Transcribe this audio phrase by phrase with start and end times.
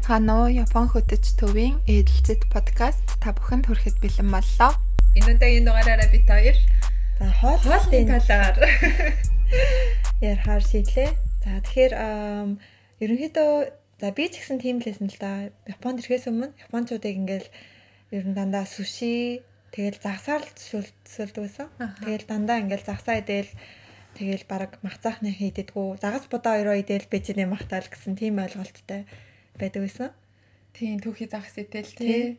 [0.00, 0.48] байцгаана уу?
[0.48, 4.72] Япон хөтөч төвийн эдэлцэд подкаст та бүхэнд хүрэхэд бэлэн боллоо.
[5.12, 6.56] Энэ удаагийн дугаараараа бид хоёр
[7.20, 8.56] за хоолны талаар
[10.24, 11.10] ярихаар шийдлээ.
[11.44, 11.92] За тэгэхээр
[12.96, 13.52] ерөнхийдөө
[14.00, 15.52] за би ч гэсэн тийм лсэн л да.
[15.68, 17.48] Японд ирэхээс өмнө японочдыг ингээл
[18.16, 19.44] ер нь дандаа суши
[19.76, 21.68] тэгэл загсаар л төсөөлдөг байсан.
[21.76, 23.52] Тэгэл дандаа ингээл загсаа идэл
[24.16, 26.00] Тэгэл баг махцаахны хийдэггүй.
[26.00, 29.06] Загас будаа өрөө идэл бэжний махтаал гэсэн тийм ойлголттой
[29.60, 30.10] байдаг байсан.
[30.72, 32.38] Тийм түүхий загас идэл тий.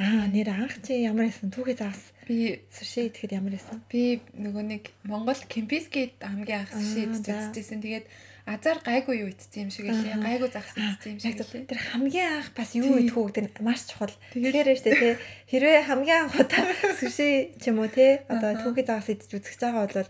[0.00, 1.52] Аа нэр анх чи ямар байсан?
[1.52, 2.00] Түүхий загас.
[2.24, 3.84] Би суши идэхэд ямар байсан?
[3.92, 7.84] Би нөгөө нэг Монгол Кемпискид хамгийн анх суши идэж үзсэн.
[7.84, 8.06] Тэгээд
[8.48, 10.16] азар гайгүй юу итсэн юм шиг лээ.
[10.24, 11.68] Гайгүй загас итсэн юм шиг лээ.
[11.68, 14.14] Тэр хамгийн анх бас юу идэх үү гэдэг маш чухал.
[14.32, 15.14] Тэгэхээр штэ тий.
[15.52, 16.64] Хэрвээ хамгийн анх удаа
[17.00, 20.08] суши ч юм уу тий одоо түүхий загас идэж үзэж байгаа бол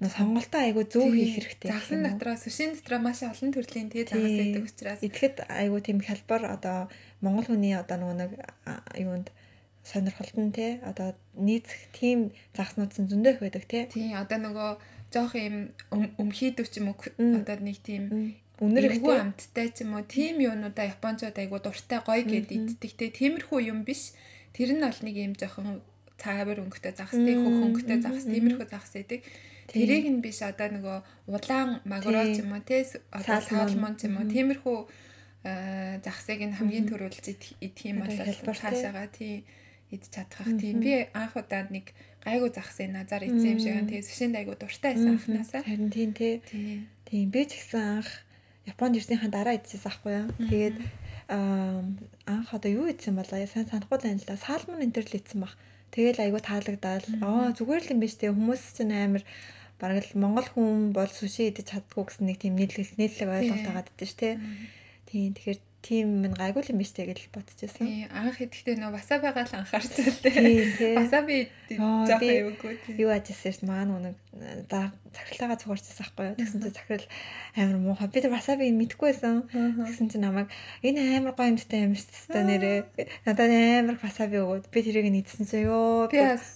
[0.00, 1.72] сонголтоо айгүй зөв хийх хэрэгтэй.
[1.72, 6.42] Загсан дотроо сүшин дотроо маш олон төрлийн тэгээ загас байдаг учраас идэхэд айгүй тийм хялбар
[6.52, 6.92] одоо
[7.24, 8.36] монгол хүний одоо нэг
[8.92, 9.32] юунд
[9.80, 13.88] сонирхолтой те одоо нийцэх тийм загснууд зөндөө их байдаг те.
[13.88, 14.70] Тийм одоо нөгөө
[15.16, 15.72] жоох юм
[16.20, 17.00] өмхийдв ч юм уу
[17.40, 22.20] одоо нэг тийм үнэр их амттай ч юм уу тийм юунуудаа японочууд айгүй дуртай гоё
[22.20, 23.06] гэд иддэг те.
[23.08, 24.12] Тиймэрхүү юм биш.
[24.52, 25.80] Тэр нь бол нэг юм жоохон
[26.20, 29.20] цаавар өнгөтэй загас, тэг хөх өнгөтэй загас, тиймэрхүү загас байдаг.
[29.66, 30.98] Тэрийг нь биш одоо нөгөө
[31.30, 34.26] улаан магро ч юм уу те одоо салмон юм уу.
[34.30, 34.78] Тиймэрхүү
[35.46, 37.16] э, захсыг нь хамгийн түрүүлж
[37.60, 39.44] идэх юм бол цаашаага тий.
[39.90, 41.94] идэж чадах тийм би анх удаад нэг
[42.26, 46.42] гайгүй захсыг назар идсэн юм шиг аа тэгээ сүшинд айгуу дуртай байсан анханасаа харин тий.
[47.06, 48.10] Тийм би ч гэсэн анх
[48.66, 50.28] Японд ирсэнийхэн дараа идчихсэн аахгүй юу?
[50.50, 50.76] Тэгээд
[51.30, 53.38] анх одоо юу идсэн болоо?
[53.46, 54.34] Сайн санахгүй байна л да.
[54.34, 55.54] Салмон энэ төр л идсэн баг
[55.94, 59.24] Тэгэл айгу таалагдаад аа зүгээр л юм биш тэгээ хүмүүс чинь амар
[59.80, 63.84] бараг л монгол хүн бол суши идэж чаддгүй гэсэн нэг тийм нийтлэг нийтлэг ойлголт байгаа
[63.84, 64.34] гэдэг чинь тий.
[65.06, 67.86] Тийм тэгэхээр тийм минь гайгүй юм биш тэгээ л бодчихсон.
[67.86, 70.98] Тий, анх идэхдээ нөө васабигаа л анхаарч үлээ.
[70.98, 72.74] Васаби жоох аюугүй.
[72.98, 74.16] Юу ажилласан маань нэг
[74.70, 76.36] за захиралтайгаа цугаарчсан байхгүй юу.
[76.36, 77.06] Тэгсэн чинь захирал
[77.56, 78.08] амар муухай.
[78.12, 79.48] Би тэр васабиг мэдэхгүй байсан.
[79.48, 80.52] Тэгсэн чинь намайг
[80.84, 82.78] энэ амар гоё юмтай юм шүү дээ нэрээ.
[83.24, 86.08] Надад амар васаби өгөөд би тэрийг нийцсэн чинь ёо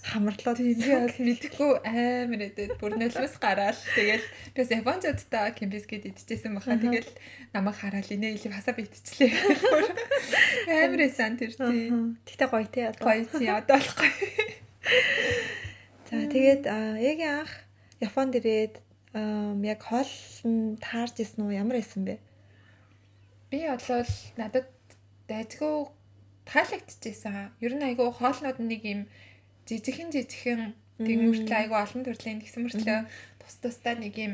[0.05, 0.53] хамарлаа.
[0.53, 3.79] Би бас мэдэхгүй амар эдээд бүр нөлөөс гараал.
[3.97, 6.77] Тэгэл бас Япончуудтай кемпискэд идчихсэн баха.
[6.77, 7.09] Тэгэл
[7.53, 9.33] намайг хараад инээ или васаби идчихлээ.
[10.69, 11.89] Амар эсэн тэр тий.
[12.29, 12.85] Тэгтээ гоё тий.
[13.01, 14.13] Гоё тий одоо гоё.
[16.11, 17.51] За тэгээд яг анх
[18.01, 18.81] Японд ирээд
[19.13, 20.13] яг хоол
[20.43, 22.17] нь таарч исэн үү ямар исэн бэ?
[23.53, 24.67] Би болвол надад
[25.29, 25.87] дайцгүй
[26.49, 27.53] таалагдчихсан.
[27.61, 29.01] Ер нь айгүй хоолнууд нэг юм
[29.69, 32.99] жижигхэн жижигхэн тэгмэртлээ айгүй олон төрлийн тэгсэн мөртлөө
[33.39, 34.33] тус тустай нэг юм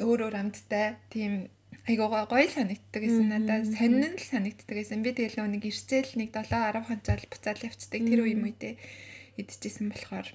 [0.00, 1.52] өөр өөр амттай тийм
[1.84, 3.68] айгуугаа гоё санагддаг гэсэн надад.
[3.68, 5.04] сонин л санагддаг гэсэн.
[5.04, 8.00] Би тэгэл нэг ирцэл нэг 7 10 хонцол буцаал явцдаг.
[8.00, 8.72] Тэр үе мөдөө
[9.36, 10.28] идчихсэн болохоор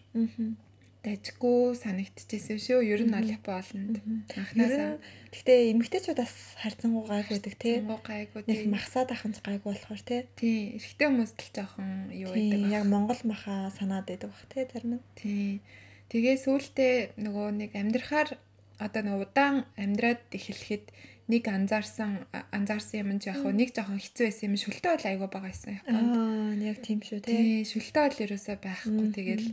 [1.04, 2.80] дайжгүй санагдчихсэн шүү.
[2.84, 4.04] Ер нь аль япоолонд
[4.36, 5.00] анхнаасаа.
[5.32, 7.80] Гэхдээ эмэгтэйчүүдээс харьцангуй гайг байдаг тий.
[7.80, 8.68] Гайгүй тий.
[8.68, 10.28] Махсаад ахынч гайгүй болохоор тий.
[10.36, 10.76] Тий.
[10.76, 12.60] Эрэгтэй хүмүүс л жоохон юу байдаг.
[12.68, 15.06] Яг Монгол маха санаад байдаг бах тий зарим нь.
[15.16, 15.64] Тий.
[16.12, 18.36] Тэгээ сүултээ нөгөө нэг амьдрахаар
[18.84, 20.92] одоо нөгөө удаан амьдраад эхлэхэд
[21.30, 25.30] нэг анзаарсан анзаарсан юм ч яг хөө нэг жоохон хэцүү байсан юм шүлтээ бол айгүй
[25.30, 26.12] байгаа байсан Японд.
[26.18, 27.62] Аа яг тийм шүү тий.
[27.70, 29.08] Шүлтээ бол ерөөсөө байхгүй.
[29.14, 29.48] Тэгэл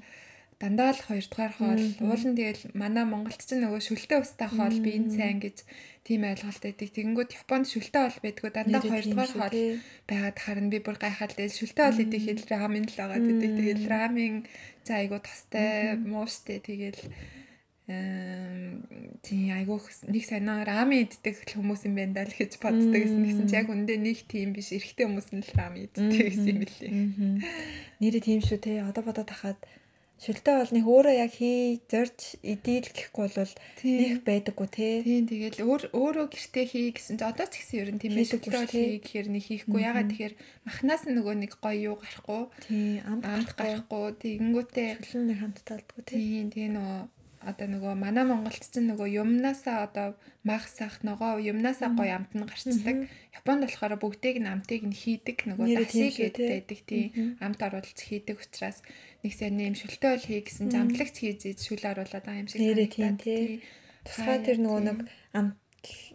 [0.57, 4.97] дандаа л хоёрдугаар хоол уул нь тэгэл манай Монголд ч нөгөө шүлтээ устай хоол би
[4.97, 5.69] энэ сайн гэж
[6.01, 6.97] тийм ойлголт өгдөг.
[6.97, 9.57] Тэгэнгүүт Японд шүлтээ хоол байдгүй дандаа хоёрдугаар хоол
[10.09, 13.51] байгаад харна би бүр гайхаад тэгэл шүлтээ хоол идэх хэл рамен л байгаа гэдэг.
[13.53, 14.35] Тэгэл рамен
[14.81, 17.05] за айгуу тастай мууштай тэгэл
[17.87, 23.23] тий айгуух нэг санаа рамен иддэг хүмүүс юм байна даа л гэж боддог гэсэн.
[23.23, 26.59] Тэгсэн чи яг үндэ нэг тийм биш эрэгтэй хүмүүс нь л рамен иддэг гэсэн юм
[26.65, 26.93] билээ.
[28.03, 28.83] Нэрээ тийм шүү те.
[28.83, 29.61] Одоо бодоод тахад
[30.17, 33.53] шүлтэй бол нэг өөрөө яг хий зорж идээл гэхгүй бол
[33.85, 34.89] нэг байдаггүй те.
[35.05, 38.65] Тийм тэгэл өөр өөрөө гэртээ хий гэсэн одоо ч гэсэн ер нь тийм ээ шүлтэй
[38.65, 39.81] хий гэхээр нэг хийхгүй.
[39.85, 40.35] Ягаад тэгэхээр
[40.65, 42.43] махнаас нөгөө нэг гоё юу гарахгүй.
[42.65, 44.05] Тийм амт гарахгүй.
[44.25, 44.91] Тэгэнгүүтээ
[45.21, 46.17] нэг хамт талдгүй те.
[46.17, 47.01] Тийм тэгээ нөгөө
[47.47, 52.43] одоо нөгөө манай Монголд чинь нөгөө юмнасаа одоо мах сах ногоо юмнасаа гоё амт нь
[52.43, 53.07] гарчдаг.
[53.39, 58.83] Японд болохоор бүгдийг нь амтыг нь хийдэг нөгөө дасиг гэдэг тийм амт оруулж хийдэг учраас
[59.23, 63.23] нэг сайн шүлтэй бол хий гэсэн чинь амтлагч хийж шүл оруулаад байгаа юм шиг санагдаад
[63.23, 63.63] тийм.
[64.03, 64.99] Тусгай тэр нөгөө нэг
[65.39, 65.55] амт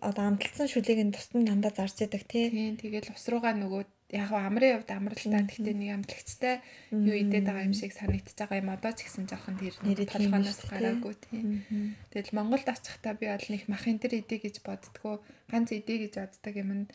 [0.03, 2.75] одоо амталсан шүлийг нь тусдан дандаа зарж яадаг тийм.
[2.75, 3.81] Тэгэл ус руугаа нөгөө
[4.11, 5.41] яг амрын хувьд амралтаа.
[5.47, 6.59] Гэхдээ нэг амтлагчтай
[6.91, 9.75] юу идээд байгаа юм шиг санагдчихж байгаа юм одоо ч гэсэн жоохон тэр
[10.11, 11.63] толгоноос гараагүй тийм.
[12.11, 15.23] Тэгэл Монголд очихдаа би бол нэг махын тэр идэ гэж боддгоо.
[15.47, 16.85] Ганц идэ гэж боддог юм нь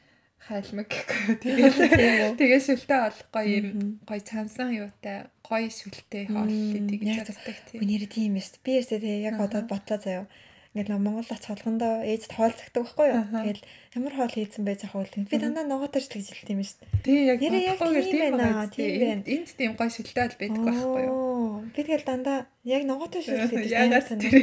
[0.44, 1.34] хайлмаг гэхгүй.
[1.40, 3.66] Тэгээд тэгээд шүлтэй бол гоё юм.
[4.04, 7.80] Гоё цансан юутай гоё шүлтэй хоол идэх гэж боддог тийм.
[7.80, 8.60] Үнээр тийм юм шүү.
[8.60, 10.28] Би ерөөсөө тэгээ яг одоо бодлоо заяа
[10.76, 13.24] Ингээд Монгол ач холгондоо ээжд хоол цагдаг байхгүй юу?
[13.32, 13.64] Тэгэл
[13.96, 17.00] ямар хоол хийсэн байж ахвал би дандаа ногоотойч л гэж хэлдэг юм шүү дээ.
[17.00, 18.68] Тий яг яг тийм байна.
[18.68, 19.24] Тийм байна.
[19.24, 21.64] Энд тийм гоё шүлтэй бол байдаг байхгүй юу?
[21.72, 22.38] Би тэгэл дандаа
[22.68, 23.72] яг шүлтэй гэдэг.
[23.72, 24.36] Ягаас тэр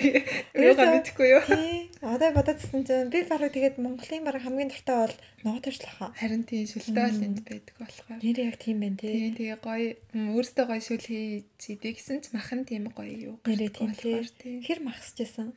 [0.57, 1.43] юугаа мэдэхгүй юу?
[1.45, 1.93] Тий.
[2.01, 5.15] Одоо бодоодсэн чинь би бараг тэгээд Монголын бараг хамгийн дуртай бол
[5.45, 6.09] ногоотой л хаа.
[6.17, 8.17] Харин тийм бол энд байдаг болохоор.
[8.25, 9.37] Нэр яг тийм байна тий.
[9.37, 10.01] Тий тэгээ гоё
[10.33, 13.35] өөртөө гоё шүл хийж идэх гэсэн ч махан тийм гоё юу.
[13.45, 14.65] Нэрээ тийм тий.
[14.65, 15.53] Хэр махсажсэн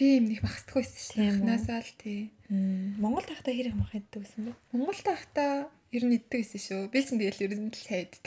[0.00, 1.28] би юм нэг махсдаггүй байсан шүү дээ.
[1.28, 2.20] Анханасаа л тий.
[2.96, 4.52] Монгол тахта хэрэг мах иддэг гэсэн бэ?
[4.72, 6.80] Монгол тахта ер нь иддэг байсан шүү.
[6.88, 8.24] Би ч тэгэл ер нь л сайддаг.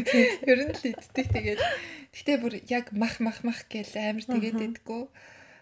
[0.48, 1.64] Ер нь л иддэг тэгэл.
[2.16, 5.02] Гэтэ бүр яг мах мах мах гэл амар тэгээд идэггүй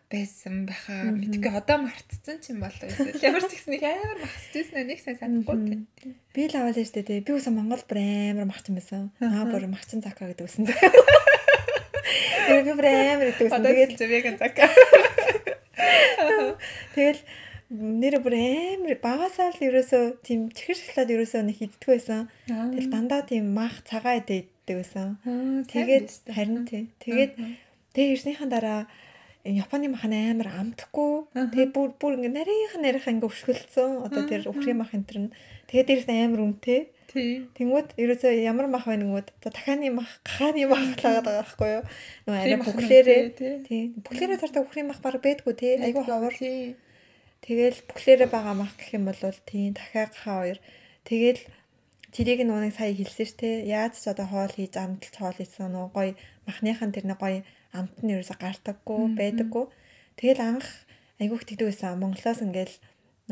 [0.09, 4.87] байсан байхаа мэдгүй одоо мартцсан ч юм болоо эсвэл ямар ч гэсэн нэг амар махсчихсан
[4.89, 5.85] нэг сайн санахгүй.
[6.33, 7.21] Би л аваад штэ тий.
[7.21, 9.13] Би үсэн Монгол бүр амар махчин байсан.
[9.21, 10.65] Аа бүр махчин закаа гэдэг үсэн.
[12.49, 13.65] Би бүр амар гэдэг үсэн.
[13.69, 14.73] Тэгээд веган закаа.
[16.95, 17.21] Тэгэл
[17.71, 22.21] нэр бүр амар багасаа л ерөөсөө тийм чихэр шоколад ерөөсөө нэг иддэг байсан.
[22.49, 25.21] Тэгэл дандаа тийм мах цагаа иддэг байсан.
[25.69, 26.89] Тэгээд харин тий.
[27.05, 27.33] Тэгээд
[27.93, 28.89] тэгээ ирснийхэн дараа
[29.49, 31.31] Японы мах амар амтхгүй.
[31.33, 33.91] Тэгээ бүр бүр ингээ нарийнх нарийнх ингээ өвшгөлцсөн.
[34.05, 35.35] Одоо тэр өхрийн мах энэ төр нь.
[35.71, 36.81] Тэгээ дээрээс амар үнэтэй.
[37.09, 41.85] Тэнгүүд ерөөсөө ямар мах байна гүнгүүд за дахианы мах, гахааны мах лагаад байгаа байхгүй юу?
[42.29, 43.23] Нөгөө арай бүхлээрээ
[43.65, 43.83] тий.
[44.05, 45.81] Бүхлээрээ цартаа өхрийн мах баг бэдгүү тий.
[45.81, 46.37] Айгу ховор.
[46.37, 49.17] Тэгэл бүхлээрээ байгаа мах гэх юм бол
[49.49, 50.59] тий дахиа гахаа хоёр.
[51.09, 51.41] Тэгэл
[52.13, 53.55] тэрийг нүг сая хэлсэн ш тий.
[53.65, 56.13] Яаж ч одоо хоол хийж амталж хоол хийсэн нөгөө гоё
[56.45, 57.41] махныхан тэр нэг гоё
[57.73, 59.65] амт нь ерөөсөө гартаггүй байдаггүй.
[60.21, 60.69] Тэгэл анх
[61.17, 61.97] айгуух тэгдэг байсан.
[62.05, 62.77] Монголоос ингээл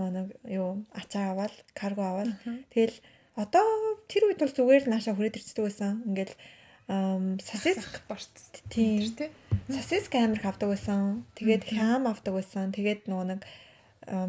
[0.00, 2.32] нөгөө нэг юу ачаа аваад карго аваад
[2.73, 2.96] тэгэл
[3.36, 6.00] Одоо тэр үед бол зүгээр нааша хүрээд ирчихдэг байсан.
[6.08, 6.34] Ингээл
[7.44, 8.32] сосиск борц
[8.72, 9.30] тийм тий.
[9.68, 11.28] Сосиск амар авдаг байсан.
[11.36, 12.72] Тэгээд хям авдаг байсан.
[12.72, 13.40] Тэгээд нөгөө нэг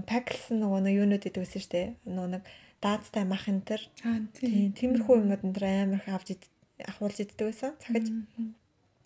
[0.09, 1.87] паклсан нөгөө нэг юунууд идэв шүү дээ.
[2.03, 2.43] Нөгөө нэг
[2.81, 3.81] даацтай мах энэ төр.
[4.35, 6.29] Тийм тиймэрхүү юмнууд энэ төр амар их авч
[6.83, 7.71] ахуулж иддэг байсан.
[7.77, 8.11] Цахиж.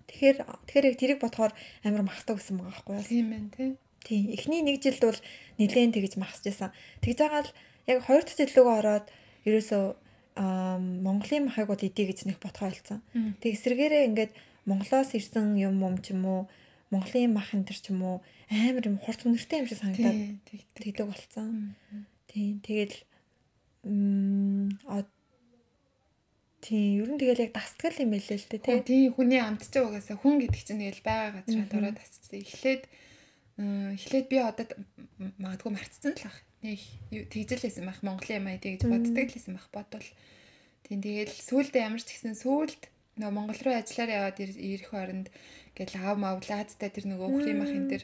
[0.09, 3.07] Тэгэхээр тэгэхээр яг тэрийг бодохоор амар махдаг гэсэн байгаа байхгүй юу?
[3.07, 3.69] Тийм байна тий.
[4.03, 4.23] Тийм.
[4.33, 5.19] Эхний нэг жилд бол
[5.59, 6.69] нилээн тэгж махсаж байсан.
[6.99, 7.55] Тэгж байгаа л
[7.87, 9.05] яг хоёр дахь жилдгөө ороод
[9.47, 9.83] ерөөсөө
[10.37, 13.03] Монголын махыг бол идэ гэж нэг ботхоо ойлцсон.
[13.43, 14.31] Тэг эсрэгээрээ ингээд
[14.65, 16.41] Монголоос ирсэн юм юм ч юм уу
[16.93, 18.17] Монголын мах энэ ч юм уу
[18.47, 20.43] амар юм хурц үнэртэй юм шиг санагдаад
[20.75, 21.75] тэгдэг болцсон.
[22.31, 22.95] Тийм тэгэл
[26.61, 28.85] Тийм, ер нь тэгэл яг дасгал юм байлээ л дээ, тийм.
[28.85, 32.37] Тийм, хүний амтч угаасаа хүн гэдэг чинь тэгэл байгаа газараа дөрөө тасчихсан.
[32.37, 32.83] Эхлээд
[33.97, 34.65] эхлээд би одоо
[35.41, 36.79] магадгүй марцсан л ах нэг
[37.33, 40.09] тэгжэлсэн байх Монголын аа гэж боддог лсэн байх бодвол
[40.85, 42.81] тийм тэгэл сүулдэ ямар ч гэсэн сүулд
[43.17, 45.27] нөгөө Монгол руу ажиллаараа яваад ирэх оронд
[45.77, 48.03] гэл аав мавлаадтай тэр нөгөө өхрийн мах энэ тэр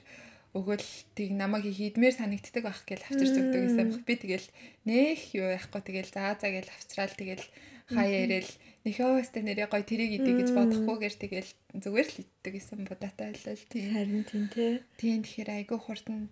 [0.58, 4.02] өгөөл тийг намайг хийдмээр санагддаг байх гэл авчирч өгдөг гэсэн баг.
[4.08, 4.48] Би тэгэл
[4.90, 7.46] нэх юу яахгүй тэгэл заа заа гэл авчраал тэгэл
[7.94, 8.52] хаяа ирээл
[8.84, 11.52] нөхөө өстө нэрээ гой тэрийг идэ гэж бодохгүйгээр тэгэл
[11.84, 13.88] зүгээр л иддэг гэсэн будаатай байлаа л тийм.
[13.94, 14.74] Харин тийм тий.
[14.98, 16.32] Тийм тэгэхээр айгүй хурдан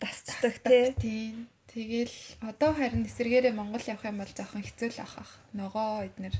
[0.00, 0.54] дасцдаг
[0.98, 1.34] тий.
[1.68, 5.36] Тэгэл одоо харин эсэргээрээ Монгол явах юм бол жоохон хэцүү л ах.
[5.52, 6.34] Ногоо эднэр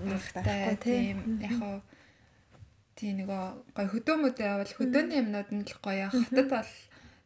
[0.00, 0.76] багтай.
[0.80, 1.84] тийм яг
[2.96, 3.44] тий нөгөө
[3.76, 6.08] гой хөдөөмөдөө явал хөдөөний юмнууд нь л гоё.
[6.08, 6.72] Хатад бол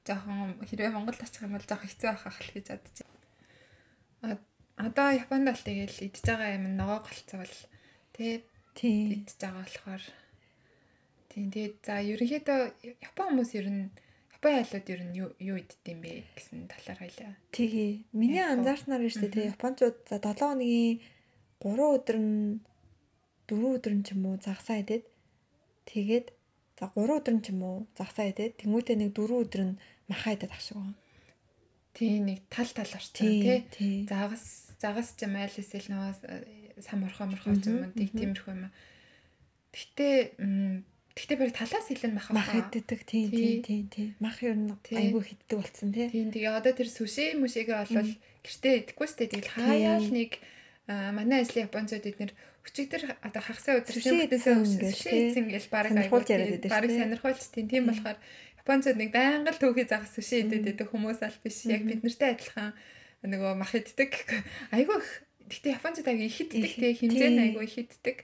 [0.02, 4.38] жоохон хэрвээ Монгол очих юм бол жоохон хэцүү байх ах л гэж бодож байна.
[4.76, 7.54] Одоо Японд бол тэгэл идж байгаа юм ногоо голцвол
[8.12, 8.45] тий.
[8.75, 9.23] Тий.
[9.23, 10.04] Идж байгаа болохоор.
[11.30, 12.61] Тий тэгээд за ерөнхийдөө
[13.06, 13.85] Япон хүмүүс ер нь
[14.37, 17.33] Япон айлууд ер нь юу юу иддэм бэ гэсэн талаар хоёлаа.
[17.57, 18.05] Тэгээ.
[18.12, 19.57] Миний анзаарснаар нь шүү дээ.
[19.57, 21.00] Япончууд за 7 хоногийн
[21.64, 22.61] 3 өдөр нь
[23.49, 25.09] 4 өдөр нь ч юм уу загсаа идээд
[25.88, 26.26] тэгээд
[26.76, 29.81] за 3 өдөр нь ч юм уу загсаа идээд тэмүүтээ нэг 4 өдөр нь
[30.12, 31.00] махаа идээд ашиг байна.
[31.97, 34.05] Тий нэг тал тал орсон тий.
[34.05, 38.69] Загас загас ч юм айл эсвэл нөгөө сам орхоо морхоо ч юм уу тиймэрхүү юм.
[39.73, 40.09] Гэтэ
[41.17, 43.65] Гэхдээ баг талаас илүү мах мах иддэг тий тий.
[43.65, 46.13] тий тий мах ер нь айгүй хиддэг болсон тий.
[46.13, 48.13] Тийм тэгээ одоо тэр сүши мүшигээ болвол
[48.45, 50.37] гэртээ идэхгүй сте тэгэл хаяал нэг
[50.87, 52.37] манай ажлын японцууд эднэр
[52.69, 58.21] өчигдөр одоо хагасаа өдөр шимбэтээсээ үсэлсэн ингээл баг баг сонирхолч тийм тийм болохоор
[58.61, 62.37] японцууд нэг байнга л түүхий загас сүши идэд байдаг хүмүүс аль биш яг бид нартай
[62.37, 62.77] адилхан
[63.25, 64.13] нөгөө мах иддэг
[64.77, 65.01] айгүй
[65.47, 68.17] Гэтэ японцууд аяг их иддэг те хэмжээ айгүй их иддэг.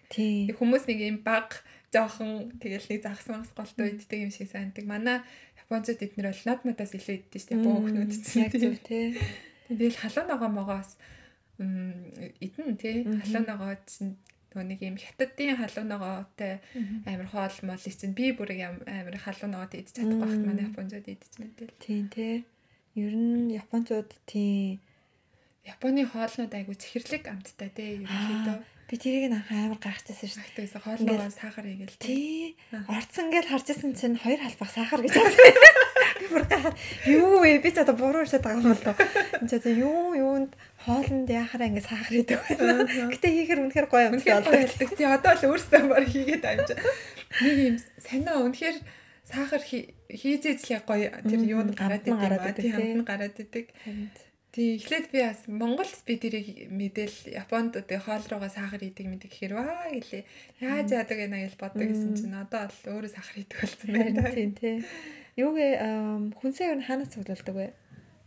[0.58, 4.84] Хүмүүс нэг юм баг жоохон тэгэл нэг загсан голтой иддэг юм шиг санагддаг.
[4.88, 5.20] Манай
[5.60, 7.64] японцууд эднэр бол над надаас илүү иддэг шүү дээ.
[7.64, 8.42] Бөө өхнүүд чинь.
[8.48, 9.04] Яг зөв тий.
[9.68, 10.90] Би л халуун ногоо могоос
[11.60, 14.16] идэн тий халуун ногоо чинь
[14.52, 16.54] нөгөө нэг юм хятадын халуун ногоотой
[17.04, 21.32] амар хоол мол чинь би бүр амар халуун ногоотой идэж чадахгүй багт манай японцууд идэж
[21.38, 21.76] мэдээл.
[21.76, 22.44] Тийм тий.
[22.96, 24.80] Ер нь японцууд тийм
[25.62, 28.58] Японы хоолнууд айгу цэхэрлэг амттай тий ерөнхийдөө.
[28.92, 30.68] Би тэрийг нэг амар гайхчихсан шүү дээ.
[30.68, 32.60] Тэгээс хоолноо сахар игээл тий.
[32.92, 35.72] Орцсон гэж харж исэн чинь хоёр халбах сахар гэж байна.
[36.28, 36.76] Бүр гайхаад
[37.08, 37.64] юу вэ?
[37.64, 38.92] Би ч одоо буруу шат байгаа юм доо.
[39.40, 40.52] Энд ч одоо юу юунд
[40.84, 42.44] хоолнд яхаараа ингэ сахар идэв.
[43.16, 44.92] Гэтэ хийхэр үнэхэр гоё юм шиг болдог.
[44.92, 46.76] Тий одоо л өөрсдөө баг хийгээд амжаа.
[47.40, 48.76] Нэг юм санаа үнэхэр
[49.24, 53.72] сахар хийж ижлээ гоё тэр юунд гараад идэв тий хамт гараад идэг.
[54.52, 59.32] Тий, эхлээд би бас Монголд би тэрийг мэдээл Японд одоо хоол руугаа сахар идэг мэдэг
[59.32, 60.28] гэхээр ваа гэлээ.
[60.60, 64.28] Яаж яадаг гэнэ гэж боддог гэсэн чинь одоо л өөрөө сахар идэг болсон байна.
[64.28, 64.84] Тийм тий.
[65.40, 65.72] Юугээ
[66.36, 67.68] хүнсээ юу хаанаас цуглуулдаг вэ?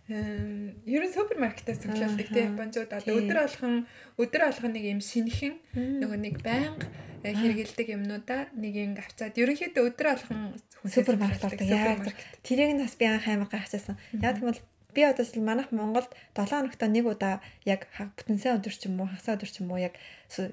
[0.10, 3.74] ер нь супермаркетаас цуглуулдаг тий Японууд одоо өдөр алхан
[4.18, 6.90] өдөр алхан нэг юм шинхэн нөгөө нэг байнга
[7.22, 10.54] хэрэгэлдэг юмнуудаа нэг юм авчаад ерөнхийдөө өдөр алхан
[10.86, 11.70] супермаркет ордог.
[11.70, 12.14] Яг
[12.46, 13.98] тэрийг нь бас би анх аймаг гайхчихсан.
[14.22, 14.62] Яг гэвэл
[14.96, 19.12] би одоо жишээл манайх Монголд 7 хоногт нэг удаа яг бүтэнсээ өдөр ч юм уу
[19.12, 19.94] хасаа өдөр ч юм уу яг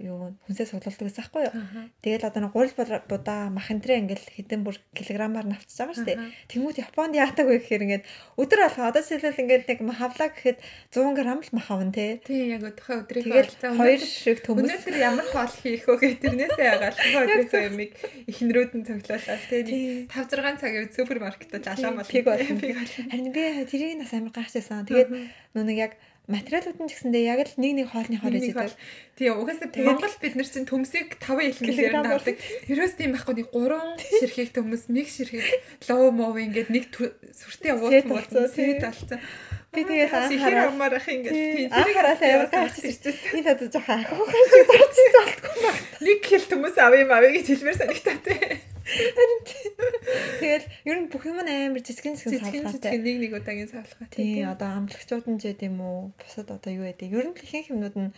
[0.02, 1.54] юу хүнсээ суглуулдаг гэсэн байхгүй юу.
[2.04, 2.76] Тэгэл одоо нэг гурил
[3.08, 6.18] будаа махантрээ ингээл хэдэн бүр килограммаар навчж байгаа шүү дээ.
[6.52, 8.04] Тэнгүүт Японд яадаг вэ гэхээр ингээд
[8.36, 10.58] өдөр алга одоо жишээлбэл ингээд нэг хавлаа гэхэд
[10.92, 12.20] 100 г л мах авна те.
[12.22, 14.68] Тий яг өдөхөө өдрийн тэгэл хоёр шиг төмөс.
[14.68, 17.90] Өнөөдөр ямар хоол хийх вэ гэх тэрнээсээ ягаал өдрийнхөө ямиг
[18.28, 19.58] ихнэрүүд нь цоглуулаад те.
[20.06, 22.08] 5 6 цагийн супермаркетад алаам бол.
[22.08, 24.86] Харин би тэрийг нас амар гайхажсэн.
[24.86, 25.10] Тэгээд
[25.56, 25.92] нэг яг
[26.30, 28.78] материалууд нь гэсэндээ яг л нэг нэг хоолны хоол гэж байдаг.
[29.18, 32.36] Тийм угаасаа Монгол бид нар чинь төмсийг 5 илгэлээр нь авдаг.
[32.70, 35.42] Ерөөс тийм байхгүй нэг 3 ширхэг төмс, нэг ширхэг
[35.90, 36.84] лов мов ингээд нэг
[37.34, 38.46] сүртэй уут болсон.
[38.46, 39.18] Сэт алцсан.
[39.72, 43.32] Би тэгээд анхаарал амаар ах ингээд анхаарал аяа гайхаж ирчихсэн.
[43.32, 45.78] Би надад жоохон ахих гэж бодсон болтгүй баг.
[46.04, 48.40] Нэг хэл төмс авъя мавь гэж хэлмээр санагтаа тий.
[48.82, 53.00] Харин тэгэл ер нь бүх юм амар жижигэн жижигэн савлгаатай.
[53.00, 54.20] Нэг нэг удаагийн савлгаатай.
[54.20, 57.08] Тийм одоо амлагчууд нь ч гэдэм үү бусад одоо юу гэдэг.
[57.08, 58.12] Ер нь ихэнх юмнууд нь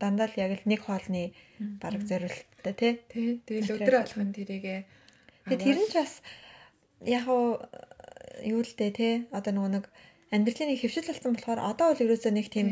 [0.00, 1.36] дандаа л яг л нэг хоолны
[1.76, 2.92] бараг зориулттай тий.
[3.12, 3.44] Тий.
[3.44, 4.80] Тэгэл өдөр алхам тэрийгээ
[5.46, 6.12] Тэгээ тэр нь ч бас
[7.06, 9.14] яг юу л дээ тий.
[9.30, 9.84] Одоо нөгөө нэг
[10.34, 12.66] амьдралын нэг хөвшил болсон болохоор одоо бол ерөөсөө нэг тийм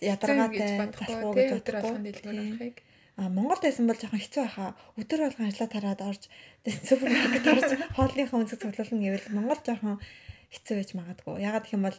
[0.00, 2.76] ядаргаатай болохгүй гэж дэлгүүр авахыг
[3.14, 4.74] А Монголд байсан бол жоохон хэцүү байхаа.
[4.98, 6.22] Өдөр болгон ажиллаа тараад орж
[6.66, 10.02] супермаркет орж хоолныхаа үнсэг цуглуулна гэвэл Монгол жоохон
[10.50, 11.38] хэцүү байж магадгүй.
[11.38, 11.98] Ягаад гэх юм бол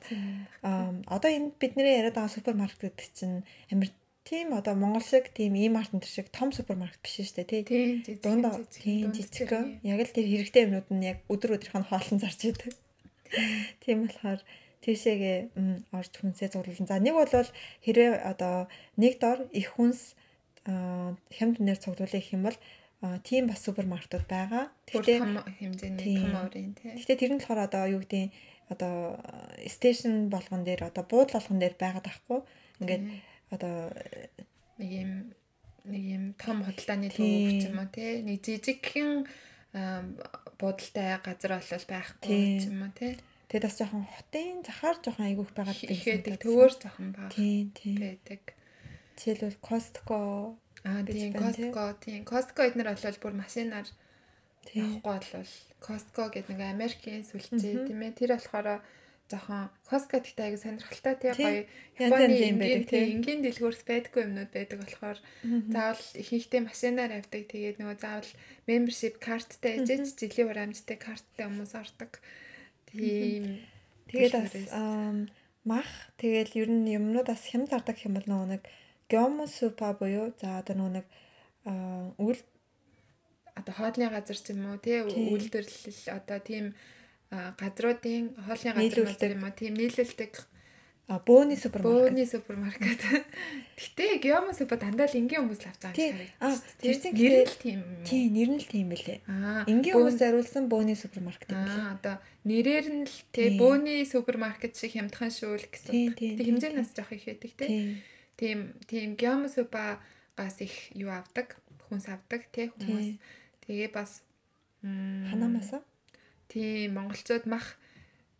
[1.08, 3.96] одоо энэ бидний яриад байгаа супермаркет гэдэг чинь амар
[4.28, 8.20] тийм одоо Монгол шиг тийм ийм арт энэ шиг том супермаркет биш шүү дээ тий.
[8.20, 9.56] Дундаа тийм жижиг.
[9.88, 12.76] Яг л тэр хэрэгтэй юмнууд нь яг өдөр өдрийнх нь хоолн зарж идэг.
[13.80, 14.44] Тийм болохоор
[14.86, 15.38] тийшээгээ
[15.98, 16.86] орж хүнсээ зурлан.
[16.86, 17.50] За нэг бол
[17.82, 18.70] хэрэг одоо
[19.01, 20.13] нэг дор их хүнс
[20.65, 22.58] хямд нэр цуглуулах юм бол
[23.25, 24.70] тийм бас супермаркетууд байгаа.
[24.89, 25.18] Тэгтээ
[25.62, 26.94] хэмжээний том өөрийн тий.
[26.98, 28.30] Тэгтээ тэр нь болохоор одоо юу гэдэг
[28.74, 29.22] одоо
[29.70, 32.39] стейшн болгон дээр одоо буудлын болгон дээр байгаад байхгүй.
[32.82, 33.04] Ингээд
[33.54, 33.75] одоо
[34.82, 35.12] нэг юм
[35.86, 38.12] нэг юм том худалдааны төвөөр ч юм уу тий.
[38.25, 39.10] Нэг жижигхэн
[40.58, 43.13] буудалтай газар бол байхгүй юм уу тий.
[43.56, 46.40] Тэгээд бас жоохон хотын захаар жоохон айгүйх байгаад байдаг.
[46.44, 47.32] Төвөр жоохон баг.
[47.32, 47.98] Тийм тийм.
[48.04, 48.44] байдаг.
[49.16, 50.20] Жишээлбэл Costco
[50.84, 53.88] аа тийм Costco тийм Costco эднэр болол бүр машинаар
[54.76, 58.84] явахгүй болвол Costco гэдэг нэг Америкийн сүлжээ тийм ээ тэр болохоор
[59.32, 61.64] жоохон Costco гэхдээ аягүй сонирхолтой тий гоё
[61.96, 65.18] Японы энгийн тий энгийн дэлгүүрс байдгүй юмнууд байдаг болохоор
[65.72, 68.32] заавал ихэнхдээ машинаар авдаг тэгээд нөгөө заавал
[68.68, 72.20] membership карттай ээжэж жилийн хураамжтай карттай хүмүүс ордог.
[72.96, 73.44] Тийм
[74.10, 74.54] тэгээд бас
[75.66, 75.90] мах.
[76.22, 78.64] Тэгэл ер нь юмнууд бас хям зардаг юм бол нөгөө нэг
[79.10, 81.06] геомо супа буюу за одоо нэг
[82.22, 82.42] үйл
[83.58, 86.66] одоо хоолны газар ч юм уу тий үйлдвэрлэл одоо тийм
[87.32, 89.54] газруудын хоолны газар юм уу?
[89.58, 90.34] Тийм нийлүүлдэг
[91.06, 92.10] А бөөний супермаркет.
[92.10, 93.02] Бөөний супермаркет.
[93.82, 96.74] Гэтэ геомо супа дандаа л энгийн хүмүүс л авч байгаа юм шиг.
[96.82, 97.80] Тэр чинь нэр нь тийм.
[98.02, 99.20] Тийм, нэр нь л тийм байлээ.
[99.70, 101.70] Энгийн хүмүүс зориулсан бөөний супермаркет байна.
[101.70, 106.18] Аа, одоо нэрээр нь л тий бөөний супермаркет шиг хямдхан шүүл гэсэн.
[106.18, 108.02] Тэг хэмжээнээс жоох их байдаг тий
[108.38, 111.56] тийм тийм геомосупагаас их юу авдаг
[111.88, 113.16] хүнс авдаг тий хүмүүс
[113.68, 114.24] тэгээ бас
[114.84, 115.82] ханамаса
[116.52, 117.80] тийм монголчууд мах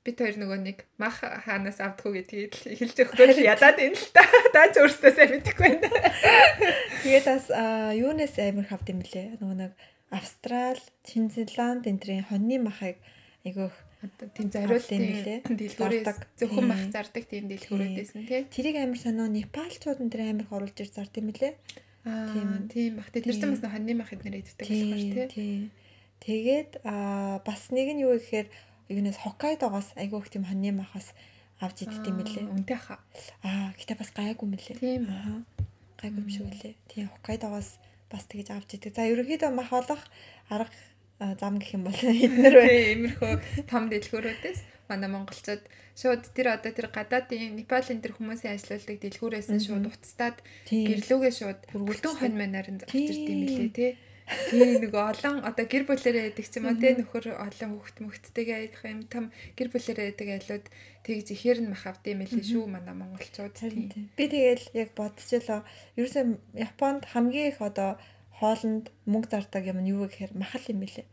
[0.06, 4.22] бит хоёр нөгөө нэг мах хаанаас авдггүй гэдгийг хэлж өгөхгүй л ядаад энэ л та.
[4.54, 5.90] Даач өөртөө сайн мэдэхгүй байна.
[7.02, 7.46] Тэгээд бас
[7.98, 9.74] юунаас амир хавд юм блэ нөгөө нэг
[10.14, 13.02] Австрал, Шинзланд энтрийн хоньны махыг
[14.06, 15.02] Одоо тийм зориултын
[15.50, 18.46] дэлгүүрээс зөвхөн мах зардаг тийм дэлгүүрүүдээс нь тий.
[18.54, 21.58] Тэрийг амар сонио Непалчууд энэ амар оруулж ир зард юм лээ.
[22.06, 22.70] Тийм.
[22.70, 25.74] тийм бах тэд нар ч бас хоньны мах эднэр иддэг болохоор тий.
[26.22, 28.48] Тэгээд аа бас нэг нь юу гэхээр
[28.90, 31.14] юунаас Хоккайдогоос айгүй их тийм хоньны махаас
[31.60, 32.46] авч иддэг юм лээ.
[32.52, 33.00] Үнтэй хаа.
[33.42, 34.78] Аа гэтээ бас гайгүй юм лээ.
[34.78, 35.42] Тийм аа.
[36.02, 36.76] Гайгүй юм шиг үлээ.
[36.92, 37.80] Тийм Хоккайдогоос
[38.12, 38.94] бас тэгэж авч идэг.
[38.94, 40.04] За ерөнхийдөө мах олох
[40.50, 40.76] арга
[41.40, 42.94] зам гэх юм бол эднэр бай.
[42.94, 44.60] Иймэрхүү том дэлгүүрүүдээс
[44.92, 45.64] манай монголчууд
[45.96, 51.60] шууд тэр одоо тэр гадаадын Непалийн тэр хүмүүсийн ажилладаг дэлгүүрээс нь шууд уцтаад гэрлүүгээ шууд
[51.72, 53.92] бүргэлдэн хонь манаар нь зарчирд юм лээ тий.
[54.26, 58.84] Тийм нэг олон одоо гэр бүлэрээ ч юм уу тий нөхөр олон хүүхд мөхттэйгээ айдах
[58.90, 60.66] юм том гэр бүлэрээ байдаг айлууд
[61.06, 64.10] тэгж ихээр нь мах авд юм лээ шүү манай монголчууд тийм.
[64.18, 65.62] Би тэгэл яг бодчихлоо.
[65.94, 66.26] Ерөөсөө
[66.58, 68.02] Японд хамгийн их одоо
[68.42, 71.06] хоолнд мөнгө зардаг юм нь юу гэхээр махал юм билээ.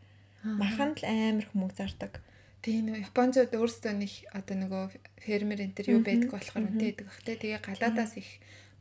[0.42, 2.25] Махан л амар их мөнгө зардаг.
[2.64, 4.85] Тийм нөө Японцууд өөрсдөө нэг одоо нөгөө
[5.21, 7.37] фермер энэ төр юу байдаг болохоор үнэтэй байдаг бах те.
[7.37, 8.31] Тэгээ гадаадаас их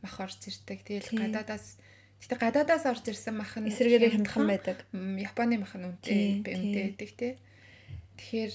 [0.00, 0.78] мах орж ирдэг.
[0.88, 1.76] Тэгэл гадаадаас
[2.22, 4.78] Гэтэ гадаадаас орж ирсэн мах нь эсрэгээрээ хандхан байдаг.
[4.94, 7.28] Японы мах нь үнэтэй үнэтэй байдаг те.
[8.22, 8.52] Тэгэхээр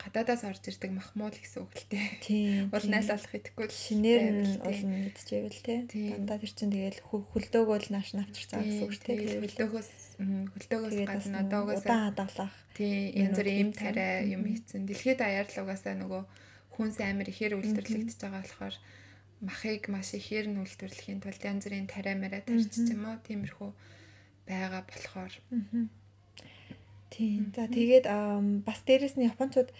[0.00, 2.00] гадаадаас орж ирдэг махмуул гэсэн үг л те.
[2.72, 5.74] Уул найлуулах идэхгүй шинээр нь олон мэдчихэвэл те.
[5.84, 9.12] Дандаа тэр чинь тэгэл хөлдөөгөө л нааш навчирч байгаа гэсэн үг те.
[9.36, 9.90] Хөлдөөгөөс
[10.56, 12.54] хөлдөөгөөс гадна одоогоос удаан хадгалах.
[12.72, 14.88] Тий янз бүрийн эм тариа юм хийцэн.
[14.88, 16.22] Дэлхийд аяар л угаасаа нөгөө
[16.72, 18.74] хүнс амир ихээр үйлдвэрлэгдэж байгаа болохоор
[19.42, 23.18] махыг маш ихээр нь үйлдвэрлэхийн тулд янз бүрийн тариа мараа тарьчих юм уу?
[23.26, 23.70] Тиймэрхүү
[24.46, 25.34] байгаа болохоор.
[27.10, 27.52] Тийм.
[27.52, 28.06] За тэгээд
[28.64, 29.70] бас дээрэс нь японочууд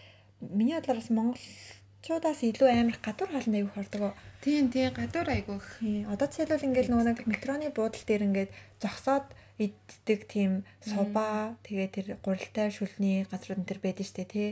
[0.43, 4.03] миний бодлоор бас монголчуудаас илүү амар гадуур хаалт аягүй хордог.
[4.45, 5.59] Тийм тийм гадуур айгүй.
[6.11, 8.51] Одоо жишээлбэл ингээл нөгөө нэг метроны буудлын дээр ингээд
[8.83, 9.27] зогсоод
[9.63, 14.49] иддэг тийм суба тэгээ тэр гурилтай шүлний газрууд энэ төр байдаг штэ тий.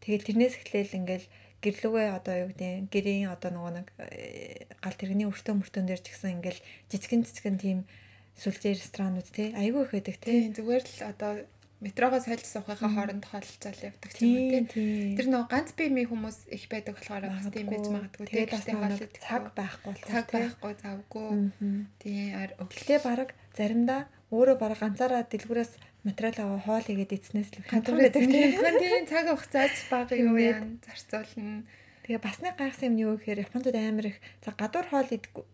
[0.00, 1.26] Тэгээд тэрнээс эхлээл ингээл
[1.64, 6.12] гэрлүүгээ одоо юу гэдэг гэрийн одоо нөгөө нэг э, гал тэрэгний өртөө мөртөн дээр ч
[6.12, 6.60] гэсэн ингээл
[6.92, 7.78] жижигэн жижигэн тийм
[8.36, 10.52] сүлжээ ресторанууд тий айгүй их байдаг тий.
[10.52, 11.32] Зүгээр л одоо
[11.84, 15.16] метрогоос хольж суухынхаа хооронд холцол явдаг юм тийм.
[15.16, 18.36] Тэр нөгөө ганц биемийн хүмүүс их байдаг болохоор бас тийм байж магадгүй тийм.
[18.48, 21.30] Тэгээд хоолой цаг байхгүй цаг байхгүй завгүй.
[22.00, 22.26] Тийм
[22.62, 24.00] өглөө баг заримдаа
[24.32, 25.72] өөрөө баг ганцаараа дэлгүүрээс
[26.04, 29.04] материал аваа хоол игээд эцнээс л хандсан байдаг тийм.
[29.08, 31.64] Цаг хугацаач бага юу яан зарцуулна.
[32.04, 35.44] Тэгээ бас нэг гайхсан юм юу гэхээр Японд амар их за гадуур хоол идэггүй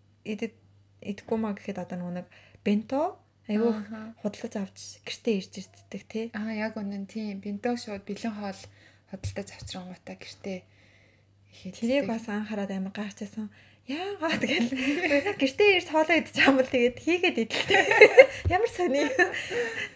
[1.01, 2.27] идэггүй маа гэхэд одоо нэг
[2.67, 3.17] бенто
[3.51, 3.75] Айгүй
[4.23, 6.27] худалдаж авч гэртээ ирж ирддэг тий.
[6.39, 7.43] Аа яг үнэн тийм.
[7.43, 8.61] Бинтог шууд бэлэн хоол
[9.11, 10.59] худалдаж авчрангуудаа гэртээ
[11.51, 11.75] ихэд.
[11.75, 13.51] Тэрийг бас анхаарал амар гайхчихсан.
[13.89, 14.69] Яагаад гэл
[15.41, 17.85] гэртээ ирж хоолоо байгаа юм бол тэгээд хийгээд идэлтэй.
[18.55, 19.09] Ямар сони.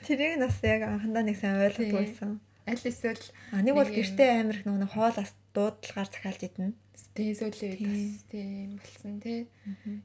[0.06, 2.40] Тэрийг нас яг анхандаа нэг сайн ойлгохгүй байсан.
[2.64, 5.16] Аль эсвэл нэг бол гэртээ амар их нэг хоол
[5.54, 6.74] дуудлагаар захиалж идэнэ.
[7.14, 9.46] Тийм үед бас тийм болсон тий.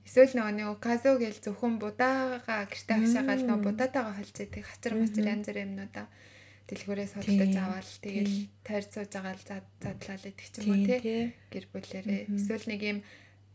[0.05, 5.25] Эсвэл нөгөө нэг казо гэл зөвхөн будаага гэрте хашаагаал нөгөө будатайгаа холж идэг хачир мачир
[5.25, 6.05] янз бүр юмнуудаа
[6.69, 11.33] дэлгүүрээс хөдөлж аваад тэгэл тойр цууж байгаа л задлал идэх ч юм уу тий.
[11.49, 12.99] Гэр бүлэрээ эсвэл нэг юм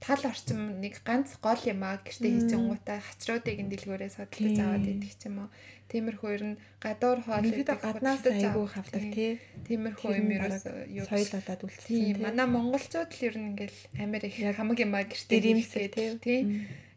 [0.01, 4.87] тал орчим нэг ганц гол юм аа гэрте хийж өнгөтэй хачруудыг ин дэлгүүрээс хөдөлж аваад
[4.91, 5.49] идэх юм уу
[5.85, 9.37] Тиймэрхүү ер нь гадуур хоол гэдэг гаднаас айгүй хавдаг тий.
[9.69, 10.65] Тиймэрхүү юм ерөөс
[11.07, 12.25] соёл болоод үлдсэн тий.
[12.25, 16.41] Манай монголчууд л ер нь ингээл амир их хамаг юм а гэртээ дэрэмсээ тий.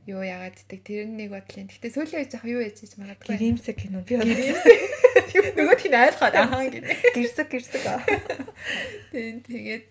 [0.07, 1.67] Юу яагаад гэдэг тэр нэг бодлын.
[1.67, 3.27] Гэтэ сүүлийн үеж яг юу яж хийж магадгүй.
[3.27, 4.15] Гэрэмсэг гинөө би
[5.59, 6.87] нөгөө тийм айлгаад аа гэнэ.
[7.11, 7.83] Гэрсэг гэрсэг.
[9.11, 9.87] Тийм тэгээд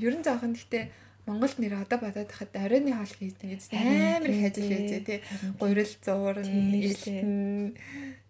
[0.00, 0.88] ер нь жоохон гэтээ
[1.30, 5.20] Монголд нэр одоо бодоод хахад оройны хоол хийдэг амар их ажил хийжээ тий.
[5.62, 7.78] Гурил зуурн, илтэн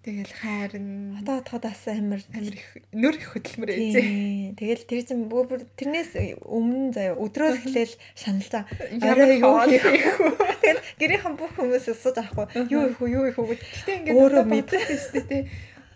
[0.04, 1.16] тэгэл хайрн.
[1.16, 4.52] Одоо бодоход бас амар амар их нөр их хөдөлмөр ээжээ.
[4.60, 6.12] Тэгэл тэр чинь бүр тэрнээс
[6.44, 8.68] өмнө заяа өдрөөс эхлээл шаналцаа.
[9.00, 10.36] Орой юу хийх вэ?
[10.60, 12.68] Тэгэл гэрийнхэн бүх хүмүүс өсөж авахгүй.
[12.68, 13.00] Юу их?
[13.00, 13.56] Юу их вэ?
[13.56, 15.42] Гэтэ ингээд өөрөө мэдэх дээ тий.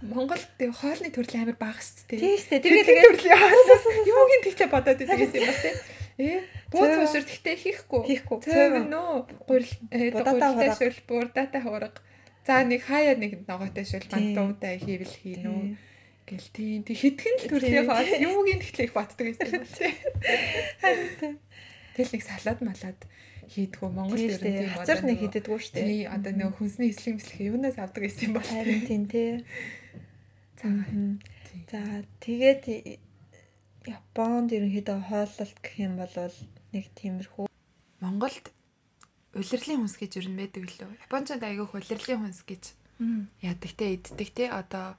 [0.04, 2.20] Монгол тэг хоолны төрөл амар бага шүү дээ.
[2.20, 2.64] Тий шүү дээ.
[2.64, 5.76] Тэгээд хоолоос юуг нь тэгчээ бодоод байдаг юм ба тий.
[6.18, 8.00] Ээ бууз уушир гэхдээ хийхгүй.
[8.06, 8.38] Хийхгүй.
[8.46, 9.26] Цэвэн нөө?
[9.50, 11.98] Гурил будаатай шүл бурдаатай хуурга.
[12.46, 15.74] За нэг хаяа нэг ногоотой шүл бантуудаа хийвэл хийнү
[16.24, 18.08] гэл тийм тэг хитгэн л төрлийн хоол.
[18.16, 19.92] Юуг нь тэгтлээ их батдаг гэсэн юм тий.
[21.98, 23.00] Тэгэл нэг салаад малаад
[23.50, 25.84] хийдгүү Монгол нь тийм одоо нэг хийдэггүй шүү дээ.
[25.84, 28.48] Тий одоо нэг хүнсний эслэм эслэх юунаас авдаг гэсэн юм бол.
[28.48, 29.44] Харин тийм тий.
[30.62, 31.84] За
[32.24, 32.62] тэгээд
[33.84, 36.14] Японд ерөнхийдөө хооллолт гэх юм бол
[36.72, 37.46] нэг тиймэрхүү
[38.00, 38.46] Монголд
[39.34, 40.92] улирлын хүнс гэж ер нь байдаг лөө.
[41.08, 42.64] Японцод айгүйх улирлын хүнс гэж
[43.42, 44.94] яадаг те иддэг те одоо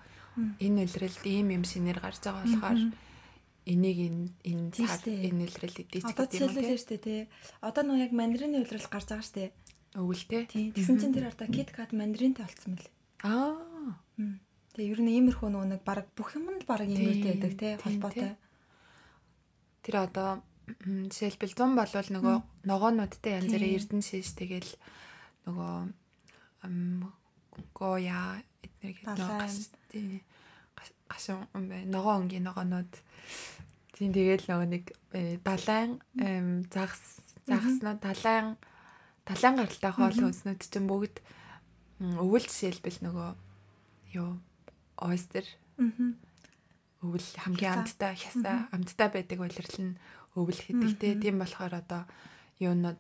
[0.60, 2.80] энэ улиралд ийм юм шинээр гарч байгаа болохоор
[3.66, 5.12] энийг энэ энэ штэ.
[5.34, 5.56] энэ ч
[6.06, 7.22] Одоо гэдэг юм уу жишээлбэл штэ тий.
[7.64, 9.56] Одоо нөө яг мандарины үйлрэл гарч байгаа штэ.
[9.96, 10.46] өвөл те.
[10.52, 12.92] Тэгсэн чинь тэр одоо KitKat мандаринтай болцсон мэл.
[13.24, 13.96] аа
[14.76, 18.36] Тэгээ ер нь иймэрхүү нөгөө нэг баг бүх юм нь баг иймэрхүү байдаг Тийм, холбоотой.
[19.86, 24.72] Тэр одоо жишээлбэл 100 болвол нөгөө ногоонуудтай янз бүрийн эрдэн шиш тэгэл
[25.46, 25.74] нөгөө
[27.78, 30.26] гоя эднэр гэдэг
[31.06, 31.46] гашуун
[31.94, 32.92] ногоо өнгийн ногоонууд.
[33.94, 34.86] Тийм тэгэл нөгөө нэг
[35.46, 38.58] далайн эм, загас загаснууд далайн
[39.24, 41.22] далайн гаралтай хоол хүнснүүд чинь бүгд
[42.02, 43.30] өвөл жишээлбэл нөгөө
[44.18, 44.42] юу
[44.98, 45.46] ойстер.
[47.06, 49.94] Өвөл хамгийн амттай хясаа амттай байдаг улирал нь
[50.34, 52.02] өвөл гэдэг те тийм болохоор одоо
[52.60, 53.00] юунод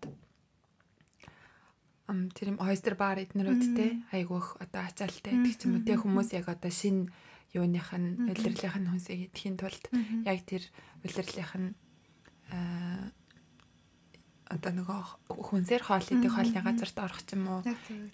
[2.07, 6.47] ам тэр юм ойстер бар эднэрүүд те айгүйх одоо ачаалтай ч юм те хүмүүс яг
[6.53, 7.09] одоо шин
[7.57, 9.83] юуных нь улирлынх нь хүнсээ идэхийн тулд
[10.27, 10.63] яг тэр
[11.01, 11.69] улирлынх нь
[12.53, 13.09] аа
[14.55, 17.61] одоо нөгөө хүнсээр хоол идэх хоолны газарт орох ч юм уу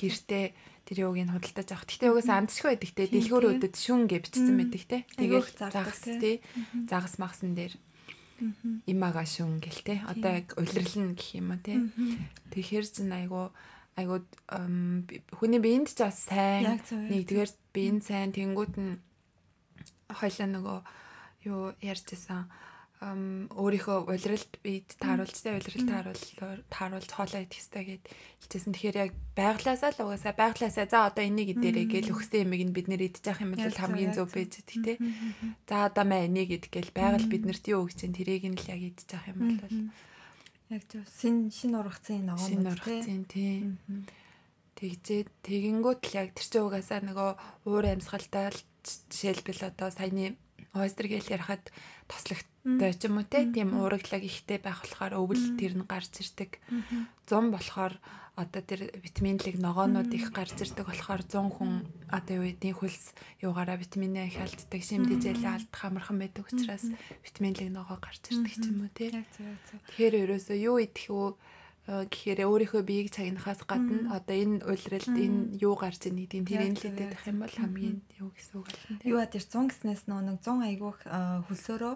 [0.02, 0.46] гэртээ
[0.86, 1.86] тэр юуг нь худалдаж авах.
[1.86, 3.06] Гэтэ угаас амтшгүй байдаг те.
[3.06, 3.54] Тийм, Дэлгүүр тийм.
[3.62, 4.98] өдөд шүн гэ бичсэн байдаг те.
[5.14, 6.32] Зардаг, загас те.
[6.90, 7.74] Загас магсан дээр
[8.90, 10.02] имага шүн гэл те.
[10.10, 11.78] Одоо яг улирлна гэх юм уу те.
[12.50, 13.54] Тэгэхээр чин айгу
[13.96, 14.26] айгу
[15.38, 18.98] хүний биеинд ч бас сайн нэгдүгээр биеинд сайн тэнгууд нь
[20.10, 20.80] хоёлаа нөгөө
[21.46, 22.50] юу ярьжсэн
[23.02, 28.74] өөрийнхөө улиралд биед тааруулж тэ улиралд тааруулаар тааруулж хоолоо идэх хэрэгтэй гэд хэлжсэн.
[28.78, 32.94] Тэгэхээр яг байглаасаа л угаасаа байглаасаа за одоо энийг идэрэй гэл өгсөн юмыг нь бид
[32.94, 34.94] нэр идчих юм бол хамгийн зөв байж идэх тэ.
[35.66, 38.82] За одоо маа энийг идэх гэл байгаль биднэрт юу өгч чинь тэрийг нь л яг
[38.86, 39.76] идчих юм бол.
[40.70, 41.02] Яг зөв.
[41.10, 43.66] Син шин ургацын ногоон шин ургацын тий.
[44.78, 47.30] Тэгжээ тэгэнгүүт л яг тэр чинь угаасаа нөгөө
[47.66, 48.54] уур амьсгалтай
[48.86, 50.38] жишээлбэл одоо саяны
[50.74, 51.72] ойстер гэл ярахад
[52.08, 53.44] тослогтой ч юм уу те.
[53.48, 56.64] Тийм уурагдлаг ихтэй байх болохоор өвөл тэр нь гарч ирдэг.
[57.28, 58.00] 100 болохоор
[58.40, 63.12] одоо тэр витамин Л-ийг ногоонууд их гарч ирдэг болохоор 100 хүн одоо юу гэдгийг хөлс
[63.44, 66.88] юугаараа витамин А их алддаг, шимдэжэл алдах амархан байдаг учраас
[67.28, 69.12] витамин Л-ийг ногоо гарч ирдэг ч юм уу те.
[69.92, 75.58] Тэгэхээр ерөөсөө юу идэх үү э, гэхээр өөрийнхөө биеийг цагнахаас гадна одоо энэ улиралд энэ
[75.58, 78.68] юу гарч ийн гэдэг тэр Яг энэ л яг юм бол хамгийн юу гэсэн үг
[78.70, 79.10] те.
[79.10, 81.96] Юу ад тэр 100 гэснээс нэг 100 айгүйх аа, хөлсөөрөө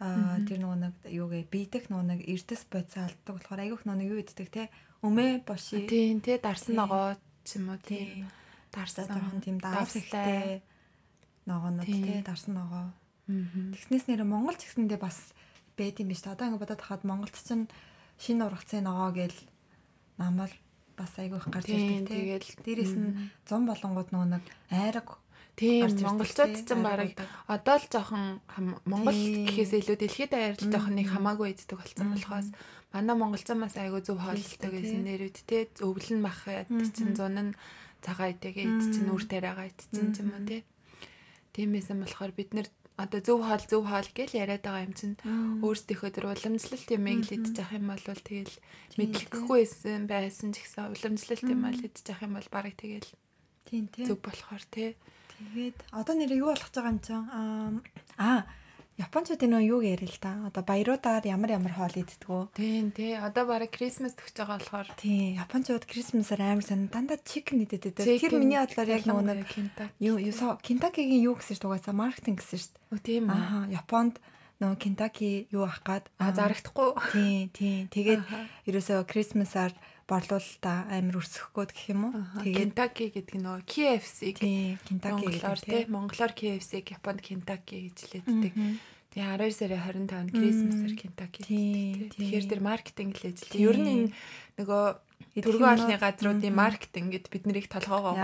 [0.00, 4.48] аа, тэр нэг юугээ бийдэх нөгөө нэг эрдэс бодис алддаг болохоор нөгөө нэг юу иддэг
[4.48, 4.72] те.
[5.04, 5.84] Өмөө боши.
[5.84, 7.12] Тийм те дарсан ногоо
[7.44, 8.32] ч юм уу Тийм.
[8.72, 10.64] дарсан жоохон тийм ихтэй
[11.44, 12.96] ногоонууд те дарсан ногоо.
[13.28, 15.36] Тэгснээс нэр Монгол ч гэсэндээ бас
[15.76, 16.32] байд юм биш та.
[16.32, 17.68] Одоо ингэ бодоод хахад Монголд ч
[18.18, 19.38] шинэ ургацын ногоо гээл
[20.18, 20.50] намар
[20.98, 22.14] бас айгүйх гарч Тийм, ирдэг те.
[22.14, 23.10] тэгэл, дээрэс нь
[23.46, 25.08] 100 болонгууд нөгөө нэг айраг
[25.58, 27.18] Тийм гарч ч юм бараг
[27.50, 28.24] одоо л жоохон
[28.86, 29.46] Монгол Тийм.
[29.46, 32.48] гэхээс илүү дэлхийд даяар л жоохон нэг хамаагүй иддэг болсон болохоос
[32.94, 35.68] манай монголчууд бас айгүй зөв Хийлдэг, гэсэн нэрүүд те.
[35.82, 37.58] Өвлөн мах яд чинь зун нь
[38.00, 40.64] цагаа идэгээ ид чинь үр тариагаа ид чинь ч юм уу те.
[41.52, 45.14] Тиймээсэн болохоор бид нэр одоо зөв хоол зөв хоол гэж яриад байгаа юм чинь
[45.62, 46.88] өөрсдийнхөө тэр уламжлалт
[47.22, 48.54] л идчих явах юм бол тэгэл
[48.98, 53.10] мэдлэхгүйсэн байсан ч гэсэн уламжлалт юм аа л идчих явах юм бол барыг тэгэл
[53.70, 54.02] тийм те.
[54.02, 54.98] зөв болохоор те.
[55.38, 57.22] Тэгээд одоо нэр юу болох гэж байгаа юм чинь
[58.18, 58.50] аа
[58.98, 60.42] Япончууд энэ юу яриа л та.
[60.50, 62.18] Одоо баяруудаар ямар ямар хоол иддэг
[62.58, 63.14] Тийм тий.
[63.14, 67.94] Одоо бараг Крисмас төгсөж байгаа болохоор Тийм, Япончууд Крисмасаар амар сонь дандаа чикен идэдэг.
[67.94, 69.46] Тэр миний бодлоор яг нэг
[70.02, 72.90] юу юу Кентакигийн юу гэсэн шүү дугаасаа маркетинг гэсэн шүү дээ.
[72.90, 73.38] Өө тийм үү.
[73.38, 74.18] Аа, Японд
[74.58, 76.90] нөгөө Кентаки юу авах гад А зарагдахгүй.
[77.14, 77.82] Тийм, тийм.
[77.94, 78.22] Тэгээд
[78.66, 79.78] ерөөсөө Крисмасаар
[80.08, 82.16] борлуулалтаа амар өрсөхгөөд гэх юм уу?
[82.40, 85.84] Тэгээд Kentucky гэдэг нь нөгөө KFC-г тийм, Кентаки Монголоор гэдэг тий.
[85.84, 85.92] тийм.
[85.92, 88.54] Монголоор KFC-г Японд Kentucky гэж лээддэг.
[89.12, 91.40] Тэгээ 12 сарын 25-нд Крисмасаар Kentucky.
[91.44, 93.60] Тийм, Тэгэхээр тэр маркетинг л ажилладаг.
[93.60, 94.08] Ер нь энэ
[94.56, 94.84] нөгөө
[95.44, 98.16] төргөн олны газруудын маркетинг гэд бид нарыг толгоогоо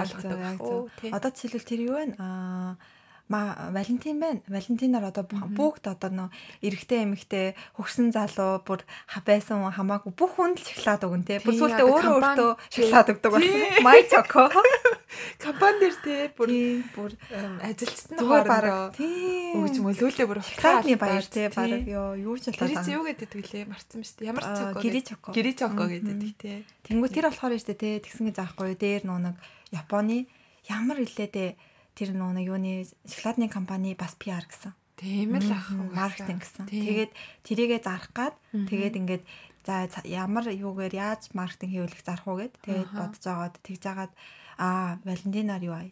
[0.99, 1.11] тий.
[1.13, 2.05] Одоо жишээлбэл тэр юу вэ?
[2.17, 2.81] Аа
[3.29, 4.41] ма Валентин байна.
[4.49, 6.29] Валентинаар одоо бүгд одоо нөө
[6.61, 8.85] эрэгтэй эмэгтэй хөгсөн залуу бүр
[9.25, 11.39] байсан хамаагүй бүх хүнд л шоколад өгөн тий.
[11.41, 13.61] Бүр одоо өөрөө өөртөө шоколад өгдөг болсон.
[13.81, 14.53] Май чоко.
[15.43, 16.51] Компани дээр тий бүр
[16.93, 21.49] бүр эм, ажилчдын зүгээр бараг өгч мөлөөлөө бүр шоколадны баяр тий.
[21.49, 22.83] бараг ёо юу ч болоо.
[22.85, 24.29] чи юу гэдэг лээ марцсан ба шүү дээ.
[24.29, 25.33] Ямар гэдэг- чоко.
[25.33, 25.93] Гири чоко Мгм.
[25.97, 26.59] гэдэг тий.
[26.85, 29.37] Тэнгүү тэр болохоор нь штэ тий тэгсэн гэж аахгүй дээр нөө нэг
[29.73, 30.27] Японы
[30.69, 34.75] ямар илээдээ тэр нэг юуны шоколадны компани бас PR гэсэн.
[34.99, 35.71] Тийм л ах.
[35.71, 36.67] Маркетинг гэсэн.
[36.71, 37.13] Тэгээд
[37.47, 39.25] тэрийгэ зарах гад тэгээд ингээд
[39.67, 44.13] за ямар юугаар яаж маркетинг хийвлэх зарах уу гэд тэгээд бодож агаад тэгж агаад
[44.59, 45.87] аа Валентинаар юу аа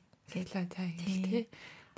[0.96, 1.22] Тийм.
[1.24, 1.44] тий.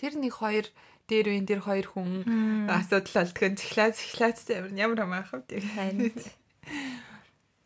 [0.01, 0.67] Тэр нэг хоёр
[1.09, 2.25] дээр үн дээр хоёр хүн
[2.71, 6.19] асуудал болдгоо цихлаа цихлаа замир ямар хамаах вэ Танд.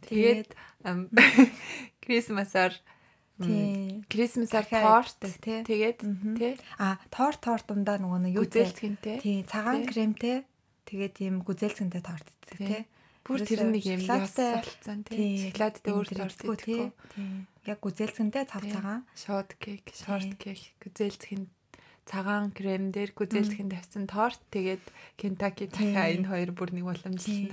[0.02, 0.50] тэгээд
[2.02, 2.74] Крисмасаар
[3.38, 4.02] Тий.
[4.10, 5.62] Крисмасаар Дахиад торт тий.
[5.62, 5.98] тэгээд
[6.38, 6.54] тий.
[6.78, 8.66] А торт торт дундаа нөгөө нэг юу те.
[8.66, 10.42] гүзэлтгэнтэй Тий, цагаан кремтэй
[10.90, 12.82] тэгээд тийм гүзэлцэнтэй торт иддэг Тий.
[13.22, 15.52] бүр тэр нэг юм яс шоколадтай- болцсон тий.
[15.54, 16.82] Шоколадтай өөр торт Тий.
[17.68, 19.00] Яг гүзэлцэнтэй цав цагаан.
[19.14, 21.46] шот кек шорт кек гүзэлцгэн
[22.08, 24.80] цагаан крем дээр гүзэлцгэн тавьсан торт тэгээд
[25.20, 27.52] Кентаки дахиад энэ хоёр бүр нэг боломжтой Тий.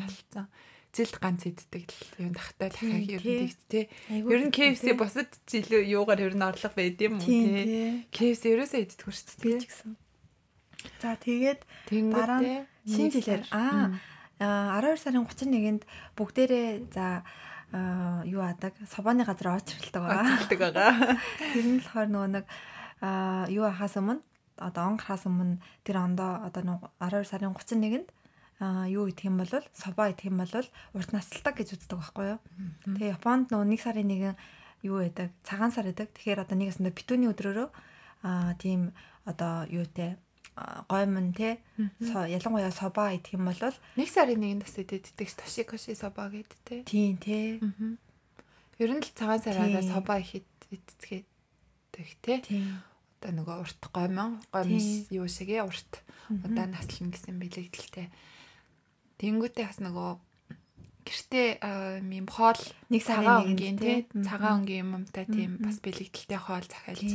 [0.95, 3.35] Зэлд ганц иддэг л юм тахтай дахиад ер тий.
[3.35, 7.19] нь тэгт тий Айгуу ер нь KFC бусад жилөө юугаар ер нь орлого байд юм
[7.19, 8.07] уу тий.
[8.15, 9.91] KFC ерөөсөө иддэг шүү Би дээ ч гэсэн.
[11.03, 11.61] За тэгээд
[12.15, 13.99] дараа нь шинэ жилээр аа Мм.
[14.39, 15.83] аа, 12 сарын 31-нд
[16.15, 17.27] бүгдээрээ за
[18.29, 20.23] юу адаг собооны газар очролдог байгаа.
[20.23, 20.91] Оцолдог байгаа.
[21.53, 22.45] Тэр нь болохоор нөгөө нэг
[23.51, 24.23] юу ахаас өмнө
[24.57, 28.07] одоо он гарахаас өмнө тэр ондоо одоо нөгөө 12 сарын 31-нд
[28.59, 30.53] аа юу идэх юм бол собоо идэх юм бол
[30.95, 32.39] урт насалдаг гэж үздэг байхгүй юу.
[32.87, 34.35] Тэгээ Японд нөгөө 1 сарын 1
[34.87, 36.13] юу байдаг цагаан сар байдаг.
[36.15, 37.67] Тэгэхээр одоо нэг ясандаа битүүний өдрөөрөө
[38.23, 38.95] аа тийм
[39.27, 40.15] одоо юутэй
[40.87, 41.59] гоймон те
[41.99, 43.59] ялангуяа собоо идэх юм бол
[43.99, 46.81] Нэг сарын нэгэн бас иддэг ш Тошикоши соба гэдэг тий.
[46.87, 47.59] тийм те.
[48.79, 51.27] Ер нь л цагаан сараараа соба ихэд идцгээд
[52.23, 52.39] тий.
[52.39, 52.79] тийм
[53.19, 58.07] Одоо нөгөө урт гомон гомс юу шигээ урт удаа наслна гэсэн бэлэгдэлтэй.
[59.19, 60.09] Тэнгүүтээ бас нөгөө
[61.05, 61.61] гэртээ
[62.01, 62.57] юм хоол
[62.89, 64.09] Нэг сарын өнгийн тий.
[64.25, 67.11] цагаан өнгийн юмтай тийм бас бэлэгдэлтэй хоол захиалж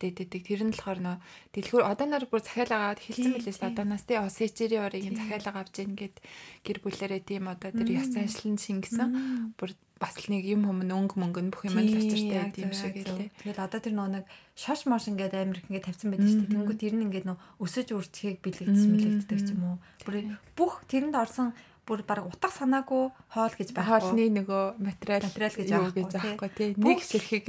[0.00, 0.40] дээддэг.
[0.40, 1.16] Тэр нь болохоор нөө
[1.52, 5.12] дэлгүүр одоо нар бүр захиалаагаад Тий, мэлээс одооноос тий осэчери орыг Тий.
[5.20, 6.16] захиалаа авч ийн гэд
[6.64, 9.52] гэр бүлэрээ тийм одоо тэр яс аншлан шингэсэн.
[9.60, 13.36] Бүр бас нэг юм хүм өнгө мөнгө нь бүх юм л очиртай тийм шиг гэлээ.
[13.36, 14.24] Тэгэл одоо тэр нөгөө нэг
[14.56, 16.52] шош мош ингээд амир их ингээд тавьсан байдаг шүү дээ.
[16.56, 19.76] Тэнгүү тэр нь ингээд нөө өсөж үрцгийг бэлэгдсэн Мм, бэлэгддэг ч юм уу.
[20.08, 20.16] Бүр
[20.56, 21.52] бүх тэрэнд орсон
[21.84, 24.16] бүр баг утга санаагүй хоол гэж байхгүй.
[24.16, 26.10] Хоолны нөгөө материал Материал гэж гэж
[26.56, 26.72] тий.
[26.80, 26.98] Нэг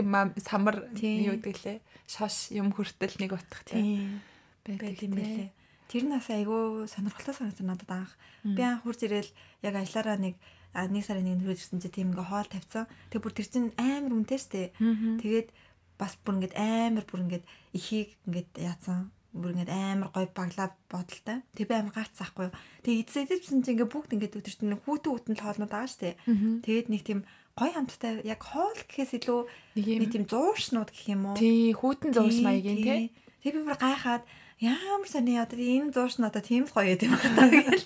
[0.03, 1.79] мам самар юу гэгэлээ.
[2.05, 4.21] Шош юм хүртэл нэг утга тий.
[4.67, 5.49] Байдаг юм байлээ.
[5.87, 8.13] Тэр нь бас айгүй сонирхолтой санагдсан надад анх.
[8.43, 9.31] Би анх хурц ирэл
[9.63, 10.35] яг ажиллаараа нэг
[10.75, 12.85] нэг сарын нэг нөрөөд ирсэн чи тийм ингээ хоол тавьсан.
[13.09, 14.75] Тэг бүр тэр чин амар үнэтэй штэ.
[14.77, 15.49] Тэгээд
[15.99, 21.41] бас бүр ингээд амар бүр ингээд ихийг ингээд яатсан бүр ингээд амар гой баглаа бодолтой.
[21.53, 22.49] Тэг би амар гацсахгүй.
[22.81, 26.17] Тэг эцээдсэн чинь ингээд бүгд ингээд өдөр чинь хүүтэн хүүтэн л хоолнууд байгаа штэ.
[26.65, 27.19] Тэгээд нэг тийм
[27.57, 29.39] гой хамттай яг хоол гэхээс илүү
[29.77, 31.37] Нэг нэг тийм зууршнууд гэх юм уу?
[31.37, 33.01] тий хүүтэн зурш маягийн тий.
[33.41, 34.23] Тэг би бүр гайхаад
[34.61, 37.85] ямар сони одоо энэ зуурш нь одоо тийм л гоё юм байна гэл.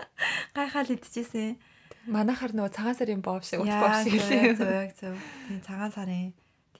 [0.56, 1.56] Гайхаад идчихсэн.
[2.08, 4.56] Манайхаар нөгөө цагаан сарын бов шиг ут бов Яа шиг лээ.
[4.58, 5.16] зөв зөв.
[5.48, 6.32] Тийм цагаан сарын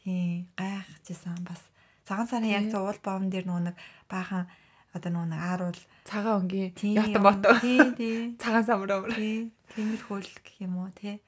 [0.03, 1.62] тийм гайхажсэн бас.
[2.05, 3.77] Цагаан сарын яг уул бовн дээр нөгөө нэг
[4.11, 4.47] баахан
[4.93, 7.55] одоо нөгөө нэг ааруул Цагаан өнгийн тийм ята бото.
[7.62, 8.35] Тийм тийм.
[8.43, 9.15] Цагаан омор.
[9.15, 11.21] Тийм тиймэрхүүл гэх юм уу те.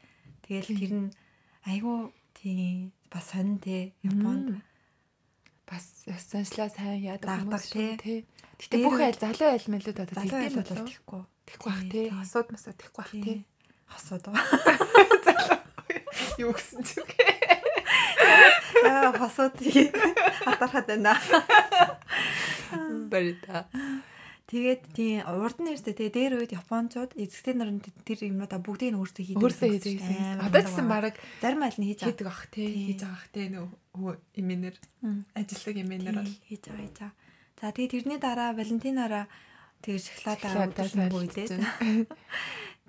[0.45, 1.09] Тэгэл тэр нь
[1.65, 4.59] айгүй тийм бас сонин те Японд
[5.65, 7.97] бас заншлаа сайн яадаг хүмүүс тий.
[7.97, 8.21] тий.
[8.61, 10.85] Гэтэ бүх айл залуу айл мэлүүд одоо залуу тэгдээл айлууд болов.
[10.85, 11.23] бол тэхгүй.
[11.49, 12.05] Тэхгүй бах Тий, тий.
[12.05, 12.13] тий.
[12.13, 13.41] Хосууд масаа тэхгүй бах тий.
[13.89, 14.25] Хосууд.
[16.43, 17.09] Юу гэсэн ч үг.
[18.85, 19.55] Яа хосууд
[20.45, 21.17] хатархад байна.
[23.11, 23.67] Барита.
[24.45, 28.93] Тэгээд тийм урд нь ярьжтэй тэгээ дээр үед японочууд эзэгтэй нар нь тэр юмнуудаа бүгдийг
[28.93, 29.41] нь өөрсдөө хийдэг.
[29.41, 29.97] Өөрсдөө хийдэг
[30.45, 32.69] Одоо гэсэн баг зарим айл нь хийж хийдэг бах тий.
[32.93, 33.67] Хийж байгаа бах тий нөө
[35.01, 35.25] Мм.
[35.33, 37.13] ажиллаг имэнэр бол хийж байгаа хийж байгаа.
[37.57, 39.25] За тэгээ тэрний дараа Валентинаараа
[39.81, 40.01] тэгээ
[40.69, 41.47] өдөрсөн бүйдээ.
[41.49, 41.63] сайлцсан.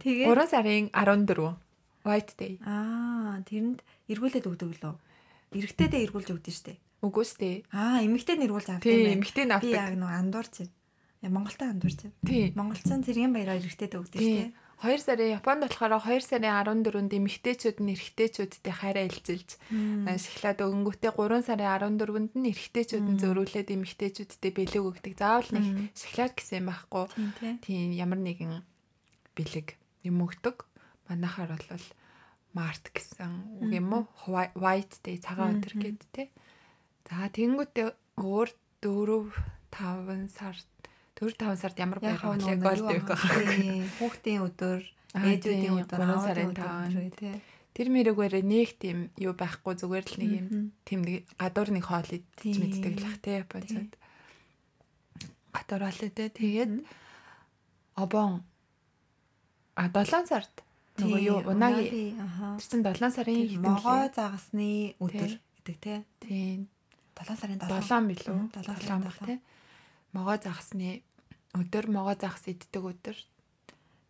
[0.04, 1.56] Тэгээ 3 сарын 14
[2.04, 2.54] White Day.
[2.68, 3.80] аа тэрэнд
[4.12, 4.96] эргүүлээд өгдөг лөө.
[5.56, 6.74] Эрэгтэйдээ эргүүлж өгдөн штэ.
[7.06, 7.56] Үгүй шүү дээ.
[7.72, 9.16] Аа эмэгтэй нэргүүлж авдаг юм байна.
[9.20, 9.80] эмэгтэй нь Би авдаг.
[9.80, 10.74] яг нөө андуурч байна.
[11.24, 12.16] Я Монголтой андуурч байна.
[12.28, 12.46] Тий.
[12.56, 14.44] Монголцон цэргийн баяраар эрэгтэйдээ өгдөн штэ.
[14.52, 14.54] Тий.
[14.84, 19.50] 2 сарын Японд болохоор 2 сарын 14-нд эмэгтэйчүүд нь эрэгтэйчүүдтэй хайраа илчилж
[20.20, 25.14] шоколад өгөнгүүтээ 3 сарын 14-нд нь эрэгтэйчүүд нь зөрүүлээд эмэгтэйчүүдтэй бэлэг өгдөг.
[25.16, 27.06] Заавал нэг шоколад гэсэн юм байхгүй.
[27.08, 27.54] Тийм тий.
[27.64, 28.52] Тийм ямар нэгэн
[29.40, 29.68] бэлэг
[30.04, 30.68] юм өгдөг.
[31.08, 31.86] Манайхаар бол
[32.56, 34.04] Март гэсэн үг юм уу?
[34.56, 36.28] White Day цагаан өдөр гэдэг тий.
[37.04, 37.92] За тэнгүүтээ
[38.24, 39.28] өөр 4
[39.76, 40.70] 5 сард
[41.20, 42.56] 4 5 сард ямар юу голд аа,
[42.96, 43.04] байх
[44.00, 44.80] Хүүхдийн өдөр,
[45.20, 46.92] ээжүүдийн өдөр, сарын өдөр таван.
[46.96, 47.36] үү, тий.
[47.76, 50.48] Тэр мэрэгээрээ нэг тийм юу байхгүй зүгээр л нэг юм
[50.88, 51.00] тийм
[51.36, 52.08] гадуур нэг хоол
[52.40, 52.56] Тийм.
[52.72, 53.92] мэддэг л ах тий Японцод.
[55.52, 56.72] Гадуур хоол идэ тэгээд
[58.00, 58.48] обон
[59.76, 60.65] а 7 сард
[60.96, 62.48] нөгөө Тий, юу унаги аха.
[62.60, 65.42] тэр чин 7 сарын могоо загасны өдөр Тий.
[65.66, 66.00] гэдэг тий.
[66.24, 66.60] тийм
[67.16, 67.82] 7 сарын 7.
[67.84, 69.26] 7 билүү Мгм, 7 7 сарын баг 7.
[69.28, 69.40] тий
[70.16, 70.90] могоо загсны
[71.56, 73.18] өдөр могоо загс иддэг өдөр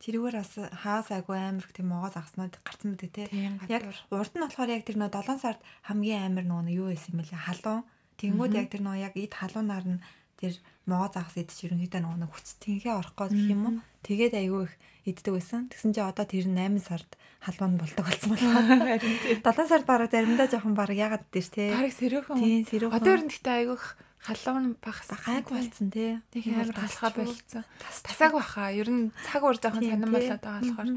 [0.02, 0.52] тэрүүгээр бас
[0.86, 3.26] хаас айгүй амар тийм могоо загснууд гарсан мэт те.
[3.34, 3.82] тийм Яг
[4.14, 7.42] урд нь болохоор яг тэр нөө 7 сард хамгийн амар нөгөө юу байсан юм бэлээ
[7.50, 7.82] халуун.
[8.22, 10.00] Тэнгүүд яг тэр нөгөө яг ид халуунаар нь
[10.40, 10.54] тэр
[10.86, 13.76] могоо загас идэж ерөнхийдөө нэг хүч тэнхээ орох гээд гэх юм уу.
[14.06, 14.74] Тэгээд айгүй их
[15.06, 15.70] иддэг байсан.
[15.70, 17.10] Тэгсэн чи одоо тэр нь 8 сард
[17.42, 18.38] халуун болдог болсон
[19.02, 19.42] тийм.
[19.42, 21.66] 7 сард бараг заримдаа жоохон бараг ягаад дээ те.
[21.74, 22.38] Бараг сэрүүхэн.
[22.42, 22.98] Тийм сэрүүхэн.
[22.98, 23.86] Одоо ер нь гэхдээ айгүйх
[24.26, 26.22] халуун багс гайг болцсон те.
[26.34, 27.64] Тэг амар халахаа болцсон.
[28.02, 28.74] Тасаг баха.
[28.74, 30.16] Ер нь цаг ур жоохон сонирн тий.
[30.18, 30.90] болоод байгаа болохоор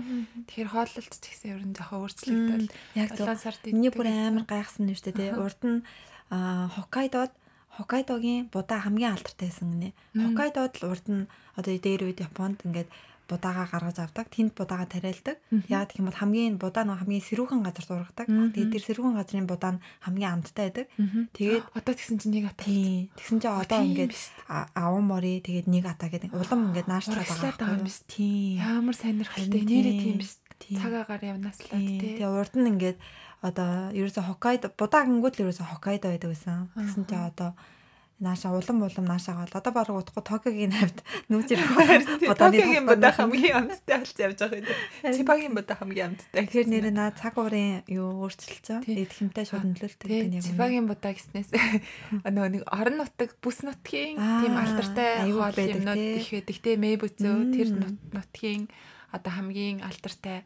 [0.48, 2.72] тэгэхээр хооллолт ч гэсэн ер нь жоохон өөрчлөгдөв.
[2.96, 3.29] Яг зөв.
[3.29, 5.37] 7 сард Миний бүр амар гайхсан нь шүү дээ.
[5.37, 5.85] Урд нь
[6.33, 7.33] Хоккайдод
[7.79, 9.91] Хоккайдогийн будаа хамгийн алдартай байсан гинэ.
[10.19, 12.91] Хоккайдод л урд нь одоо дээр үед Японд ингээд
[13.29, 14.27] будаагаа гаргаж авдаг.
[14.33, 15.37] Тэнд будаагаа тариалдаг.
[15.69, 18.27] Яг гэх юм бол хамгийн будаа нь хамгийн сэрүүхэн газар зургадаг.
[18.27, 20.87] Тэгээд тэр сэрүүхэн газрын будаа нь хамгийн амттай байдаг.
[21.37, 24.12] Тэгээд одоо тэгсэн чинь нэг тий тэгсэн чинь одоо тийм ингээд
[24.75, 27.29] аван мори тэгээд нэг атаа гэдэг улам ингээд наашлаад
[27.61, 28.09] байгаа юм биш үү?
[28.09, 28.57] Тий.
[28.59, 30.03] Ямар сонирхолтой нэрээ тий.
[30.09, 30.33] тийм биш.
[30.59, 32.01] Цаг агаар явнаас л Тий.
[32.01, 32.17] тий.
[32.17, 32.99] Тэгээ урд нь ингээд
[33.42, 36.68] одоо ерөөсө Хоккайдо будаа гингүүд л ерөөсө Хоккайдо байдаг байсан.
[36.74, 37.51] Тэгсэн чинь одоо
[38.18, 40.98] нааша улам улам наашаа гол одоо баг утгагүй Токиогийн навд
[41.31, 41.70] нүүж ирэх
[42.35, 45.14] Токиогийн будаа хамгийн амттай болж явж байгаа юм.
[45.14, 46.42] Цибагийн будаа хамгийн амттай.
[46.51, 48.74] Тэгэхээр нэр наа цаг уурын юу өөрчилж Тий.
[48.74, 49.03] байгаа.
[49.07, 50.46] Эд хэмтэй шууд нөлөөлтөг Тий, гэдэг нь үнэ.
[50.51, 51.51] Цибагийн будаа гэснээс
[52.27, 57.68] нөгөө нэг орон нутаг бүс нутгийн тийм алдартай аюул юмнууд их байдаг те мэбүзөө тэр
[57.70, 57.79] Мм.
[57.87, 58.62] нут- нутгийн
[59.12, 60.44] одоо хамгийн алдартай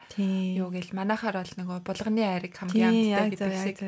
[0.59, 3.79] юу гэл манайхаар бол нөгөө булганы айрыг хамгийн амттай гэдэг шиг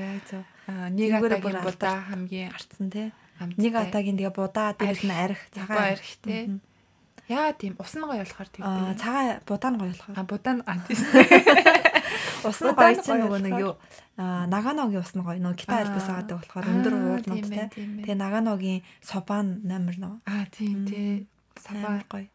[0.67, 2.51] аа, нэг атагийн будаа хамгийн
[2.91, 3.09] тий.
[3.39, 3.59] амттай.
[3.63, 6.59] Нэг атагийн тэгээ будаа дээрс нь арх цагаан арх те.
[7.25, 9.01] Яа тийм ус нь гоё болохоор Аа тэгдэг.
[9.01, 10.15] цагаан будаа нь гоё болохоор.
[10.19, 11.01] А будаа нь антис.
[12.45, 13.73] Ус нь гоё нь чинь нөгөө нэг юу
[14.21, 15.81] аа наганогийн ус нь гоё нөгөө Аа.
[15.89, 17.69] альбас аваад болохоор өндөр Аа, тийм тийм ээ.
[18.05, 21.25] Тэгээ наганогийн собаан номер нөгөө Аа тийм тий.
[21.73, 22.29] Амар гоё.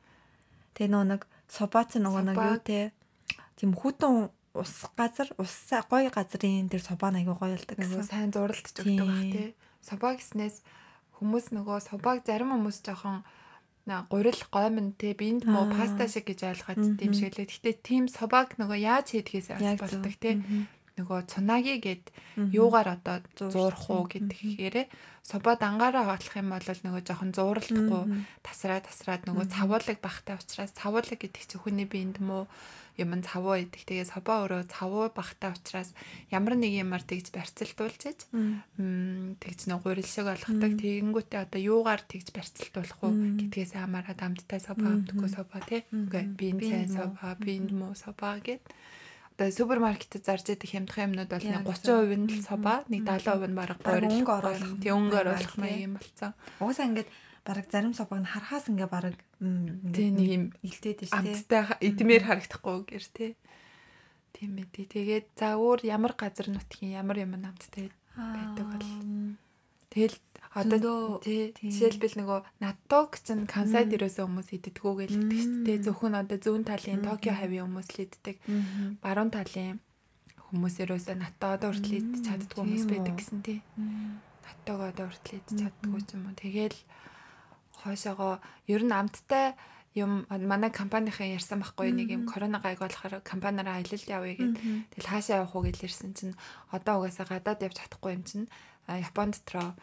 [0.73, 2.79] Тэгээ нөгөө нэг собаа ч нөгөө нэг юу те
[3.57, 5.53] тийм хүтэн ус газар ус
[5.89, 8.05] гоё газрын тэр собаа аягүй гоё болдог гэсэн.
[8.05, 9.49] сайн зуралдж өгдөг бах тий.
[9.81, 10.61] Собаа гэснээс
[11.17, 13.21] хүмүүс нөгөө собааг зарим хүмүүс жоохон
[14.09, 17.49] гурил гомн те биэнд муу паста шиг гэж ойлгоод тийм шиг лээ.
[17.49, 20.37] Гэтэ тийм собааг нөгөө яаж хийдгээс бас болдог те.
[20.99, 22.03] Нөгөө цунаги гэд
[22.51, 24.87] юугаар одоо зуурах уу гэдгээрээ
[25.23, 28.03] собаа дангаараа хатлах юм бол нөгөө жоохон зууралдахгүй
[28.43, 32.51] тасраа тасраад нөгөө цавуулаг бахтай учраас цавуулаг гэдэг чинь хүний биед муу
[32.99, 33.87] юм цавуу идэх.
[33.87, 35.95] Тэгээ собоо өөрөө цавуу бахтай учраас
[36.27, 40.71] ямар нэг юмар тэгж барьцалтуулж м тэгж нэг гурил шиг болгодог.
[40.75, 43.15] Тэгэнгүүтээ одоо юугаар тэгж барьцалтуулах уу?
[43.39, 45.87] Гэдгээс хамаарат амттай собаа амтгүй собаа тий.
[45.95, 46.23] Үгүй.
[46.35, 48.63] Биеийн сайн собаа, биеийн муу собаа гэд.
[49.39, 53.47] Одоо супермаркетд зарж идэх хямдхан юмнууд бол Яг нэг 30% нь л собаа, нэг 70%
[53.47, 55.61] нь бараг өнгө оруулах Тэг өнгө оруулах тий.
[55.63, 56.31] маяг юм болцсон.
[56.59, 57.09] Угаасаа ингээд
[57.47, 59.15] бараг зарим собааг нь харахаас ингээ бараг
[59.95, 61.39] Тий, нэг юм илтээд шүү дээ.
[61.39, 63.31] амттай эдмээр харагдахгүй гэр тий.
[64.35, 64.67] Тийм ээ.
[64.75, 64.85] тий.
[64.91, 68.91] Тэгээд за өөр ямар газар нутгийн ямар юм амттай байдаг бол.
[69.89, 70.17] Тэгэл
[70.49, 75.83] одоо жишээлбэл нөгөө Наток чинь Кансайд ерөөсөө хүмүүс иддэггүй гэж хэлдэг шүү дээ.
[75.85, 78.35] Зөвхөн одоо зүүн талын Токио хавийн хүмүүс л иддэг.
[79.03, 79.77] Баруун талын
[80.49, 83.61] хүмүүс ерөөсөө натад хүртэл идэж чаддгүй хүмүүс байдаг гэсэн тий.
[83.77, 86.33] Натог одоо хүртэл идэж чаддгүй ч юм уу.
[86.33, 86.77] Тэгэл
[87.85, 89.53] хойшоогоо ер нь амттай
[89.93, 94.57] юм манай компанийн ярьсан байхгүй нэг юм корона гайг болохоор компаниараа аялал явъя гэд.
[94.97, 96.33] Тэгэл хаашаа явах уу гэж ирсэн чинь
[96.73, 98.49] одоо угаасаа гадаад явж чадахгүй юм чинь
[98.89, 99.77] Японд дотроо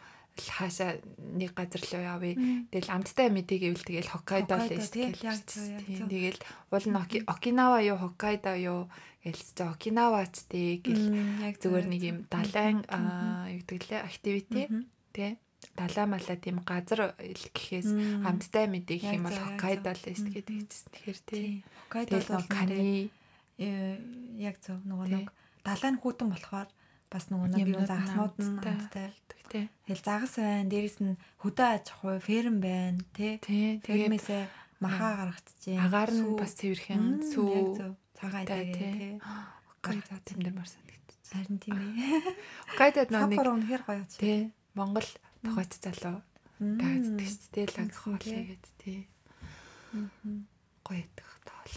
[0.45, 2.35] хаашаа нэг газар руу явъя.
[2.69, 5.65] Тэгэл амттай мэдээ гэвэл тэгэл Хоккайдо л эсвэл яг зөв.
[6.09, 8.85] Тэгэл уул нь Оки- Окинава юу Хоккайдо юу
[9.25, 11.09] гэлс чи Окинавач тий гэл
[11.41, 14.83] яг зүгээр нэг юм далайн юу гэдэг лээ активити Мгм.
[15.11, 15.31] тий
[15.77, 17.89] далаа малаа тийм газар гэхээс
[18.25, 20.89] амттай мэдээ гэх юм бол Хоккайдо л дээ тэгчихсэн.
[20.93, 21.45] Тэгэхээр тий.
[21.89, 23.09] Хоккайдо Тэгэл бол кани.
[23.57, 23.97] э,
[24.37, 25.27] яг зөв нөгөө нэг
[25.65, 26.69] далайн хүүтэн болохоор
[27.09, 28.37] бас нөгөө нэг юу Юмнууд
[29.49, 29.65] тий.
[29.87, 33.39] Тэгэл загас байна, дээрэс нь хөдөө аж ахуй, ферм байна, тий.
[33.41, 33.79] Тий.
[33.83, 34.43] Фермээсээ
[34.83, 35.77] махаа гаргацжээ.
[35.81, 37.49] агаар нь бас цэвэрхэн сүү
[38.13, 38.93] цагаан идэх тий.
[38.93, 39.13] тий.
[39.81, 41.33] Хоккайдо тэмдэрмар санагдчих.
[41.33, 41.93] Харин тийм ээ.
[42.69, 44.13] Хоккайдод нэг үнэхээр гоё ч.
[44.21, 44.39] тий
[44.77, 45.07] Монгол
[45.41, 46.21] тохойч залуу
[46.61, 48.57] таагддаг шүү дээ лаг Үгүй хоол тий.
[48.77, 48.99] тий.
[50.85, 51.73] Гоё идэх тоол.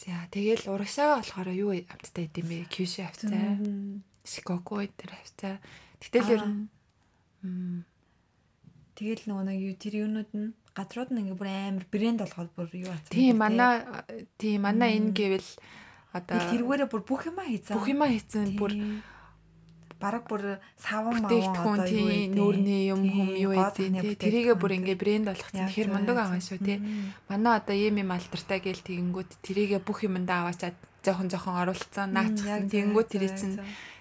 [0.00, 2.58] За тэгэл урагшаага болохоор юу амттай идэм бэ?
[2.72, 3.60] Кюши авцаа.
[4.24, 5.60] Шикоку дээр авцаа.
[6.00, 6.68] Тэгтэл ер нь
[7.40, 12.68] Тэгэл нөгөө нэг юу тэр юунууд нь газрууд нь ингээ бүр амар брэнд болохоор бүр
[12.84, 13.10] юу ацсан.
[13.10, 13.80] тийм манай
[14.36, 15.50] тийм манай энэ гэвэл
[16.12, 17.74] одоо тэргээрээ бүр бүх юма хийцэн.
[17.74, 18.72] бүх юма хийцэн бүр
[20.00, 23.76] бараг бүр саван бүтээгдэхүүн одоо юу нүүрний юм хүм юу гэдэг.
[23.76, 26.40] цахны тий тэрийгэ бүр ингээ брэнд болгоцсон тэгэхээр мундаг зөв.
[26.44, 26.78] шүү тий.
[27.28, 32.68] Манай одоо ийм юм алдартай гээл тэгэнгүүт тэрийгэ бүх юмдаа аваачаад жоохон жоохон оруулцсан наачсан
[32.68, 33.56] тэгэнгүүт тэрий чинь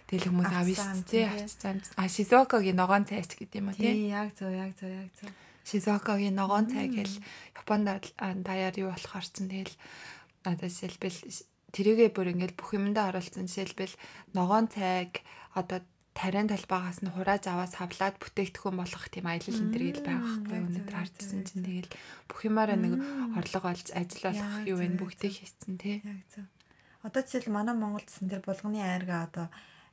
[0.10, 3.94] тэгэл хүмүүс шүү тий авчсан а шизокогийн ногоон цайч гэдэг юм уу тий?
[3.94, 5.30] Тий, яг зөв, яг зөв, яг зөв.
[5.70, 7.16] Шизокогийн ногоон цай гэл
[7.54, 9.74] Японд даяар юу болохоор ч тэгэл
[10.42, 11.20] одоо жишээлбэл
[11.70, 13.94] тэрийгээ бүр ингээл бүх юмдаа оруулсан жишээлбэл
[14.34, 15.22] ногоон цайг
[15.54, 15.86] одоо
[16.18, 20.58] тарайн талбаагаас нь хурааж аваад савлаад бүтээгдэхүүн болгох тийм аялал энэ төр гэл байгаа байхгүй
[20.66, 21.92] өнөдр хардсан чинь тэгэл
[22.26, 22.94] бүх юмараа нэг
[23.38, 25.40] орлого олж ажил болох юу вэ бүгдийг зөв.
[25.40, 25.98] хийсэн тий.
[27.06, 29.48] Одоо жишээл манай Монголд гэсэн тэр булганы айргаа одоо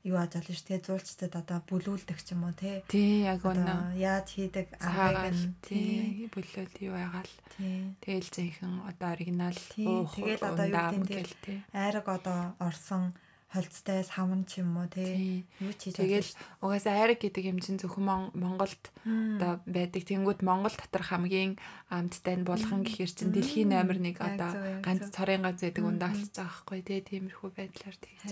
[0.07, 0.87] юу ааж болно шүү дээ.
[0.87, 2.79] Зуулчдад одоо бүлүүлдэг ч юм уу тий.
[2.87, 7.91] тий яг Одоо яаж хийдэг аргыг нь тий бүлээл юу ягаал тий.
[8.07, 14.03] тэгэл зинхэн одоо оригинал Тий, уух тэгэл одоо юу гэдэг тий айраг одоо орсон холцтой
[14.05, 15.07] савн ч юм уу тий.
[15.07, 16.31] тий Юу ч хийж Тэгэл
[16.61, 20.03] угаасаа айраг гэдэг юм чинь зөвхөн Мон- Монголд одоо байдаг.
[20.03, 21.55] Тэнгүүд Монгол дотор хамгийн
[21.89, 24.51] амттай нь булхан гэхэр чинь дэлхийн номер 1 Яг одоо
[24.83, 28.31] ганц цорын ганц байдаг ундаа олж байгаа байхгүй тий тиймэрхүү байдлаар тэгж.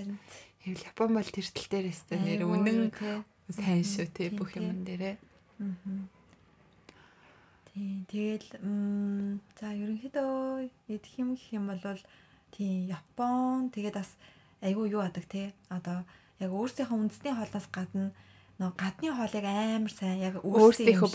[0.65, 2.49] Хэвэл Япон бол тэр тал дээр өстой нэр.
[2.49, 2.89] үнэн
[3.53, 5.21] сайн шүү тий бүх юм дээрээ.
[7.69, 8.49] Тий, тэгэл
[9.61, 12.01] за ерөнхийдөө идэх юм гэх юм бол
[12.49, 13.69] тий Япон.
[13.77, 14.17] Тэгээд бас
[14.65, 15.53] айгүй юу адаг тий.
[15.69, 16.09] Одоо
[16.41, 18.17] яг өөрсдийнхөө үндэсний хоолноос гадна
[18.63, 21.11] нөө гадны хоолыг амар сайн яг Өөрсдийнхөө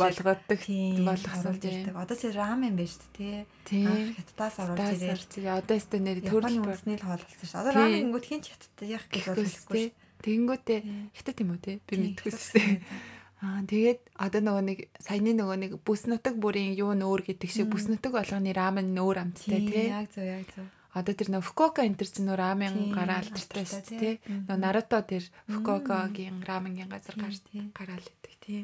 [0.60, 1.96] тий, болгосон ирдэг.
[1.96, 3.00] Одоо чи рамен байж.
[3.16, 7.60] Анх хятадаас оруулж Тасарч одоо өстой нэр төрөл бүр үндэсний л хоол болсон шүү.
[7.64, 9.88] Одоо рамен гингүүд хин ч хятад яг гэж болохгүй тий.
[10.20, 10.80] Тэнгүүтээ
[11.16, 11.80] хятад юм уу тий?
[11.88, 12.60] Би шүү.
[13.40, 17.72] Аа тэгээд одоо нөгөө нэг саяны нөгөө нэг бүс нутаг бүрийн юу нөөр гэдэг шиг
[17.72, 19.88] бүс нутаг болгоны рамен нөөр амттай тий.
[19.88, 20.68] яг зөв яг зөв.
[20.90, 24.00] Одоо тэр нөө Фукуока энэ төр чинь нөө рамен гараа алдартай шүү тий.
[24.02, 24.14] тий.
[24.50, 27.46] Нөө Наруто тэр Фукуокагийн раменгийн газар гарч
[27.78, 28.62] гараал идэг тий.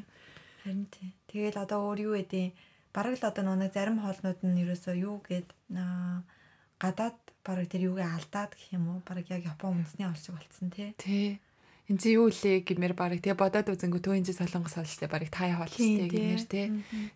[0.66, 1.14] Харин тий.
[1.30, 2.50] Тэгэл одоо өөр юу гэдэг
[2.90, 5.48] бараг л одоо нөгөө зарим хоолнууд нь ерөөсөө юу гээд
[5.78, 6.26] аа,
[6.82, 10.68] гадаад бараг тэр юугээ алдаад гэх юм уу бараг яг Япон үндэсний хоол шиг болцсон
[10.74, 10.90] тий.
[10.98, 11.38] Тий.
[11.86, 15.70] Энд чи юу лээ гэмээр барыг тэгээ бодоод үзэнгүү төөний солонгос олжтэй барыг тая хоол
[15.70, 16.66] штэ гэмээр тий.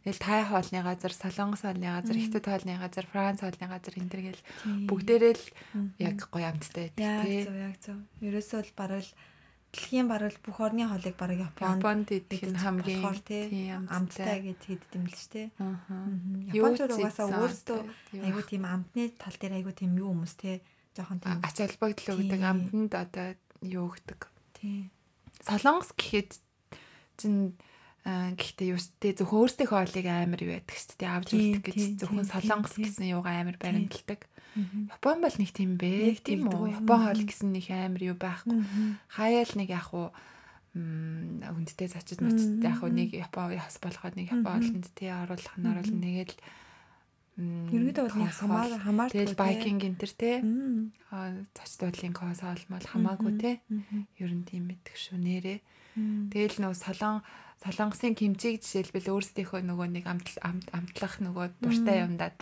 [0.07, 4.23] Тэгэл тая хоолны газар, солонгос хоолны газар, хятад хоолны газар, франц хоолны газар энэ төр
[4.31, 4.43] гэл
[4.87, 5.47] бүгдээрээ л
[5.99, 7.43] яг гоё амттай байдаг Яг тий.
[7.51, 7.99] зөв яг зөв.
[8.23, 9.11] Ерөөсөө л бараг л
[9.75, 15.19] дэлхийн бараг бүх орны хоолыг бараг Японд идэх нь хамгийн амттай гэж хэлдэг юм л
[15.19, 15.47] ш тий.
[15.59, 16.07] Аа.
[16.55, 17.79] Японууд угаасаа өөрсдөө
[18.23, 20.63] айгуу тийм амтны тал дээр айгуу тийм юу хүмүүс тий.
[20.95, 24.30] Жохон тийм ач холбогдол өгдөг амтнд одоо юу өгдөг.
[24.61, 24.93] Тий.
[25.41, 26.37] Солонгос гэхэд
[27.17, 27.57] чин
[28.05, 31.81] аа, гэхдээ юу штэ зөвхөн өөрсдийнхөө хоолыг амар юу яддаг штэ авж Тий, үлдэх гэж
[32.01, 34.29] зөвхөн солонгос гэсэн юугаа амар баримталдаг.
[34.55, 36.21] Япон бол нэг тийм бэ.
[36.21, 36.85] Тийм үү?
[36.85, 38.61] Япон хоол гэсэн нэг амар юу байхгүй.
[39.09, 40.13] Хаяал нэг яг уу
[40.75, 45.99] хүндтэй зочид моцтой яг нэг Япон яс болгоод нэг Япон хоолнд тий оруулах нь оруулна
[45.99, 46.39] тэгээд
[47.41, 50.13] Ерөнхийдөө бол нэг хамаар хамаарч Тэгэл байкинг энэ төр
[50.45, 50.93] Мм.
[51.11, 53.55] аа, зочд бодлын кос олмол хамаагүй тий
[54.21, 55.59] ер нь тийм мэддэг шүү нэрээ.
[56.31, 57.25] Тэгэл нөгөө солон
[57.65, 62.37] солонгосын кимчиг жишээлбэл өөрсдийнхөө нөгөө нэг амтл амт- амтлах нөгөө дуртай юмдаад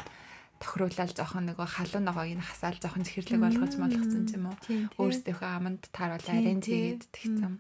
[0.59, 4.59] тохируулаад жоохон нөгөө халуун ногоог нь хасаал жоохон чихэрлэг болгож молгосон ч юм уу.
[4.99, 6.99] Өөрсдийнхөө аманд тааруул Тийм, арен тий.
[6.99, 7.55] зэгээд тэгсэн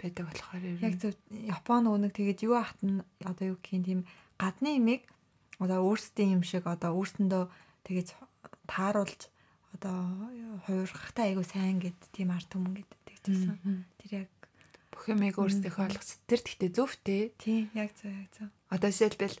[0.00, 4.00] байдаг болохоор Яг зөв Япон нөгөө нэг тэгээд юу нь одоо юу гэх юм тийм
[4.40, 5.04] гадны имийг
[5.62, 7.44] одоо өөрсдийн юм шиг одоо өөрсөндөө
[7.86, 8.08] тэгэж
[8.66, 9.30] тааруулж
[9.74, 9.96] одоо
[10.66, 13.84] хуурхахтай айгу сайн гэд тийм арт түмэн гэд тэгчихсэн.
[13.98, 14.30] Тэр яг
[14.94, 16.22] бүх юмыг өөрсдийнхөө олгоц.
[16.30, 17.22] Тэр тэгтээ зөвтэй.
[17.38, 18.48] тийм яг зөв яг зөв.
[18.70, 19.36] Одоо жишээлбэл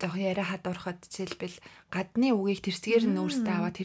[0.00, 1.56] жоох яриа хадуурхад жишээлбэл
[1.90, 3.76] гадны үгийг тэрцгээр нь өөртөө аваад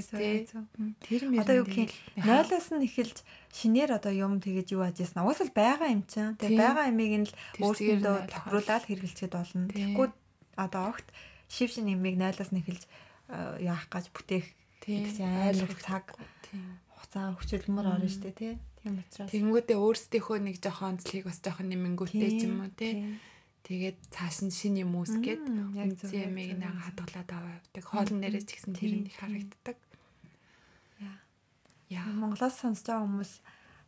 [0.00, 0.38] шүү дээ.
[0.80, 0.92] Мм.
[1.04, 3.18] Тэр Одоо юу гэх юм нойлоос нь эхэлж
[3.52, 5.28] шинээр одоо юм тэгэж юу ааж ясна.
[5.28, 6.34] Угсаал байгаа юм чинь.
[6.40, 9.68] Тэгээ байгаа ямиг нь л нь тохируулаад хэрэглэчихэд болно.
[9.68, 10.08] Тэгэхгүй
[10.56, 11.06] одоо огт
[11.52, 12.84] шив шин ямиг нойлоос нь эхэлж
[13.28, 14.46] э, яах гэж бүтээх
[14.84, 16.16] гэсэн айлх цаг
[16.94, 18.54] хугацаа хүчилмөр орно штэ тий.
[18.82, 23.16] Тийм учраас Тэнгүүдээ өөрсдийнхөө нэг жоохон онцлогийг бас жоохон нэмэнгүүтээ ч юм уу тий.
[23.64, 24.92] Тэгээд цааш нь шин юм
[25.72, 27.84] яг зөв, үнцэн ямиг нэг хадгалаад аваа явдаг.
[27.88, 29.76] Хоолн нэрээс ч гэсэн тэр Тийм, нь их харагддаг.
[31.00, 31.16] Яа.
[31.88, 32.12] Яа.
[32.12, 33.32] Монголоос сонсож байгаа хүмүүс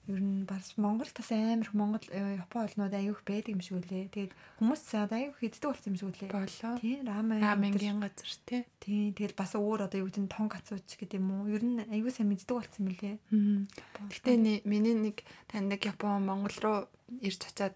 [0.07, 3.77] ер нь бас Монгол тас амар их Монгол э, Япон олнууд аюух байдаг юм шиг
[3.85, 4.09] үлээ.
[4.17, 6.31] Тэгээд хүмүүс одоо аюух иддэг болсон юм шиг үлээ.
[6.33, 6.73] Болоо.
[6.81, 7.43] Тий, рамен.
[7.43, 8.63] Раменгийн газар тий.
[8.81, 11.51] Тий, тэгэл бас өөр одоо юу гэдэг нь тонг ацууч гэдэг юм уу?
[11.51, 13.17] Ер нь аюу сайн мэддэг болсон юм лээ.
[14.09, 16.79] Гэтэ ни- миний нэг таньдаг Япон Монгол руу
[17.21, 17.75] ирж очиад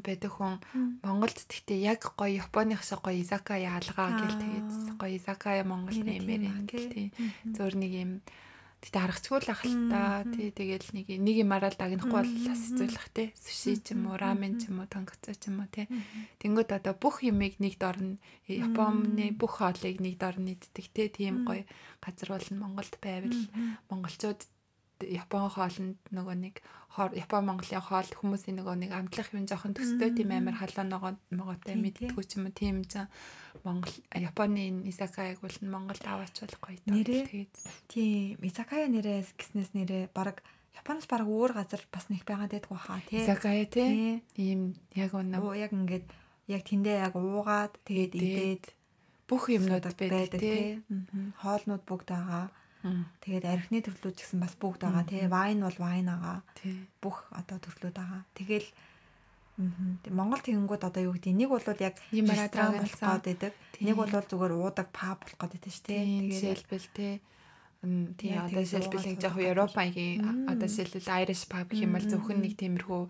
[0.00, 0.58] байдаг хүн
[1.02, 4.68] Монголд гэхдээ яг гоё Японых шиг гоё изакая алгаа гэл тэгээд
[4.98, 6.18] гоё изакая Монгол тий.
[6.66, 7.06] гэл тий.
[7.54, 8.12] Зөөр нэг юм
[8.84, 10.28] Гэтэ харагчгүй л ах л та.
[10.28, 13.28] Тий тэгэл нэг нэг юм араад дагнахгүй бол бас хэцүүлэх тий.
[13.32, 15.88] Суши ч юм уу, рамен ч юм уу, тонгоцоо ч юм уу тий.
[16.44, 21.08] Тэнгүүд одоо бүх юмыг нэг дорн Японы бүх хоолыг нэг дорн иддэг тий.
[21.08, 21.64] Тийм гоё
[22.04, 23.40] газар бол Монголд байвал
[23.88, 24.44] монголчууд
[25.10, 26.54] Япон хоолнд нөгөө нэг
[26.94, 31.74] Япон Монголын хоол хүмүүсийн нөгөө нэг амтлах юм жоохон төстэй тийм амар халуун ногоо могоотой
[31.74, 32.54] мэддэггүй ч юм уу?
[32.54, 33.10] Тийм зэн
[33.66, 37.54] Монгол Японы исакаяг бол Монголд аваач бол гоё тэгээд.
[37.90, 40.38] Тийм исакая нэрээс гиснээс нэрээ баг
[40.78, 43.26] Японоос баг өөр газар бас нэг байгаа дээдгүй хаа тий.
[43.26, 44.22] Исакая тий?
[44.38, 46.06] Ийм яг үнэ яг ингээд
[46.46, 48.64] яг тэндээ яг уугаад тэгээд идээд
[49.26, 50.78] бүх юмнууд байдаг тий.
[51.42, 52.54] хоолнууд бүгд байгаа
[53.24, 55.24] Тэгээд архины төрлүүд гэсэн бас бүгд байгаа тий.
[55.24, 56.44] Вайн бол вайн байгаа.
[57.00, 58.22] Бүх одоо төрлүүд байгаа.
[58.36, 58.68] Тэгэл
[60.10, 63.52] Монгол тэгэнгүүт одоо юу гэдэг нэг бол яг ресторан болох гээд байдаг.
[63.80, 66.02] Нэг бол зүгээр уудаг паб болох гээд байдаг шүү дээ.
[66.04, 67.14] Тэгээд жишээлбэл тий
[68.18, 73.02] тий одоо жишээлбэл яг Европагийн одоо жишээлбэл Irish pub гэх юм бол зөвхөн нэг тиймэрхүү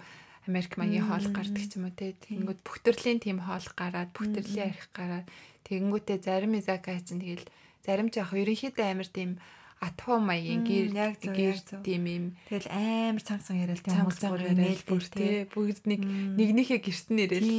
[0.44, 2.12] Америк маягийн хоол гардаг ч юм уу те.
[2.12, 5.26] Тэгэнгүүт бүх төрлийн тийм хоол гараад бүх төрлийн арх гараад
[5.64, 7.48] тэгэнгүүтээ зарим изака чинь тэгэл
[7.80, 9.40] зарим ч яг ерөнхийдөө амар тийм
[9.80, 10.86] атхуу маягийн гэр
[11.18, 12.26] гэр тийм юм.
[12.48, 16.00] Тэгэл амар хүмүүс бүр мэйл бүр тий бүгд нэг
[16.38, 17.50] нэгнийхээ гэрт нэрэл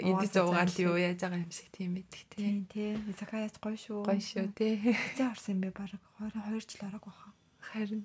[0.00, 2.64] эдэж уугаал юу яаж байгаа юм шиг тийм байдаг тий.
[2.72, 2.92] Тий.
[3.12, 4.02] Исакаяц гоё шүү.
[4.02, 4.80] Гоё шүү тий.
[4.82, 7.32] Хизээ орсон юм бэ баг 22 жил ороагүй хаа.
[7.60, 8.02] Харин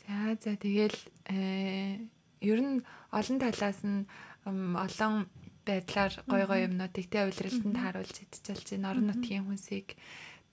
[0.00, 0.98] за за тэгэл
[1.30, 2.02] э
[2.40, 4.06] ер нь олон талаас нь
[4.46, 5.26] олон
[5.66, 9.98] байдлаар гой гой юмнуудыг тий увлралтанд харуулж идчихэл чинь орон нутгийн хүнсийг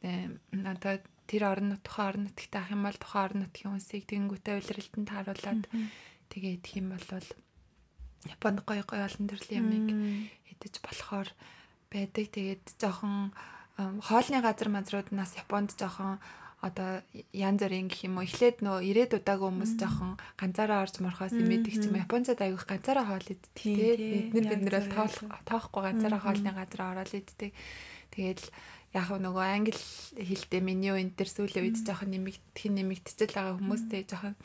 [0.02, 0.96] одоо
[1.30, 5.10] тэр орон нут тухайн орон нутгт ах юм бол тухайн орон нутгийн хүнсийг тэгэнгүүтээ улиралтанд
[5.10, 5.64] харуулад
[6.32, 7.28] тэгээ идэх юм бол
[8.24, 9.88] Японд гоё гоё олон төрлийн юмыг
[10.48, 11.28] идэж болохоор
[11.92, 12.26] байдаг.
[12.32, 13.36] Тэгээд жоохон
[13.76, 16.24] хоолны газар мазрууд нас Японд жоохон
[16.64, 17.04] одоо
[17.36, 18.24] янз бүрийн гэх юм уу?
[18.24, 23.04] Эхлээд нөө ирээд удаагүй хүмүүс жоохон ганцаараа орж морхоос имэдэг ч юм Японцад аявих ганцаараа
[23.04, 27.52] хоол иддэг тий бид нар бид нэр тоолох тоохгүй ганцаараа хоолны газар ороод иддэг.
[28.16, 28.42] Тэгээд
[28.94, 29.82] яг нөгөө англи
[30.14, 34.36] хэлтэй меню энэ төр сүүлийн үед жоохон нэмэгдэх нэмэгдчихэл байгаа хүмүүстэй жоохон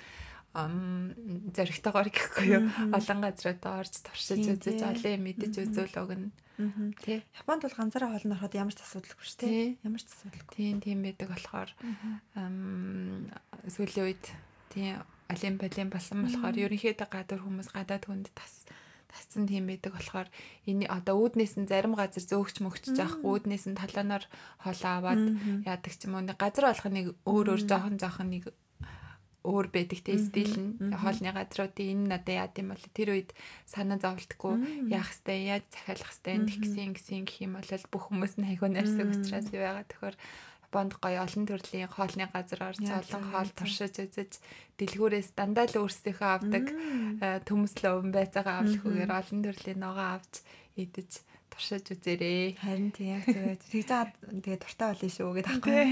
[1.54, 2.64] зоригтойгоор гэхгүй юу?
[2.90, 6.32] Олон газруудаа орж туршиж үзэж олон мэдэж үзүүл өгнө.
[7.04, 10.54] Тий Японд бол ганцаараа хоолнд ороход ямар ч асуудалгүй шүү тий ямар ч асуудалгүй.
[10.56, 11.70] Тийм тийм байдаг болохоор
[13.68, 14.24] сүүлийн үед
[14.72, 14.96] тий
[15.28, 18.66] алим балим болсон болохоор ерөнхийдөө гадуур хүмүүс гадаад хүнд тас
[19.08, 20.28] тасцсан тийм байдаг болохоор
[20.70, 24.24] энэ одоо үүднээс нь зарим газар зөөгч мөгч жаах үүднээс нь талаанаар
[24.62, 25.22] хоолоо аваад
[25.64, 28.44] яадаг ч юм уу газар болох нэг өөр өөр жоохон жоохон нэг
[29.48, 30.92] өөр байдаг те стил нь.
[30.92, 33.30] Хоолны газруудын энэ надад яад юм бол тэр үед
[33.64, 36.58] санаа зовлтгүй яах хэвээр яаж захиалах хэвээр гэх
[36.98, 40.16] гисэн гэх юм бол бүх хүмүүс нь хайгуу нарсаг учраас яагаад тэгэхээр
[40.68, 44.36] Японд гоё олон төрлийн хоолны газар орж олон хоол туршиж үзэж
[44.76, 50.44] дэлгүүрээс дандаа л өөрсдийнхөө авдаг э, төмөслөө өвн байцаагаа авлахгүйгээр олон төрлийн ногоо авч
[50.76, 52.60] идэж туршиж үзээрэй.
[52.60, 53.56] Харин тийм яг зөв.
[53.72, 55.84] Тэг заа тэгээ дуртай болно шүү гэдэг аахгүй.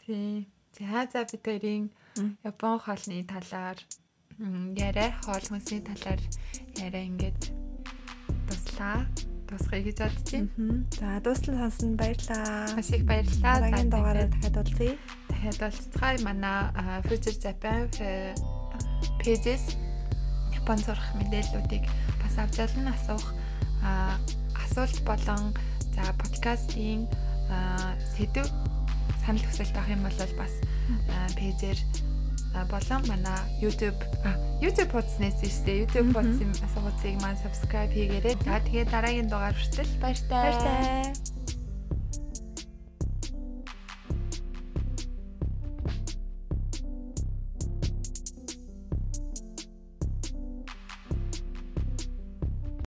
[0.00, 0.48] Тийм.
[0.72, 1.84] За за бид хоёрын
[2.42, 3.78] Япон хоолны талаар
[4.74, 6.20] яриа, хоол хүнсний талаар
[6.80, 7.52] яриа ингээд
[8.48, 9.04] туслаа
[9.48, 10.84] дуусгая гэж байна.
[11.00, 12.68] За дуустал сонсон баярлаа.
[12.76, 13.60] Маш их баярлалаа.
[13.60, 14.94] Дараагийн дугаараар дахиад уулзъя.
[15.28, 16.18] Дахиад уулзцгаая.
[16.22, 16.60] Манай
[17.08, 17.88] Future Japan
[19.24, 19.76] pages
[20.54, 21.84] Япон сурах мэдээллүүдийг
[22.22, 23.26] бас авч ялна асуух
[24.64, 25.54] асуулт болон
[25.94, 27.08] за подкастын
[28.16, 28.46] сэдв
[29.24, 30.54] санал хүсэлт авах юм бол бас
[31.36, 31.78] пэйжээр
[32.70, 33.98] болон манай YouTube
[34.64, 35.86] YouTube хуудснаас дээ.
[35.86, 38.34] YouTube хуудсын хуудсыг маань subscribe хийгээрэй.
[38.44, 40.42] За тэгээд дараагийн дугаар хүртэл баяр таа.
[40.42, 41.57] Баяр таа.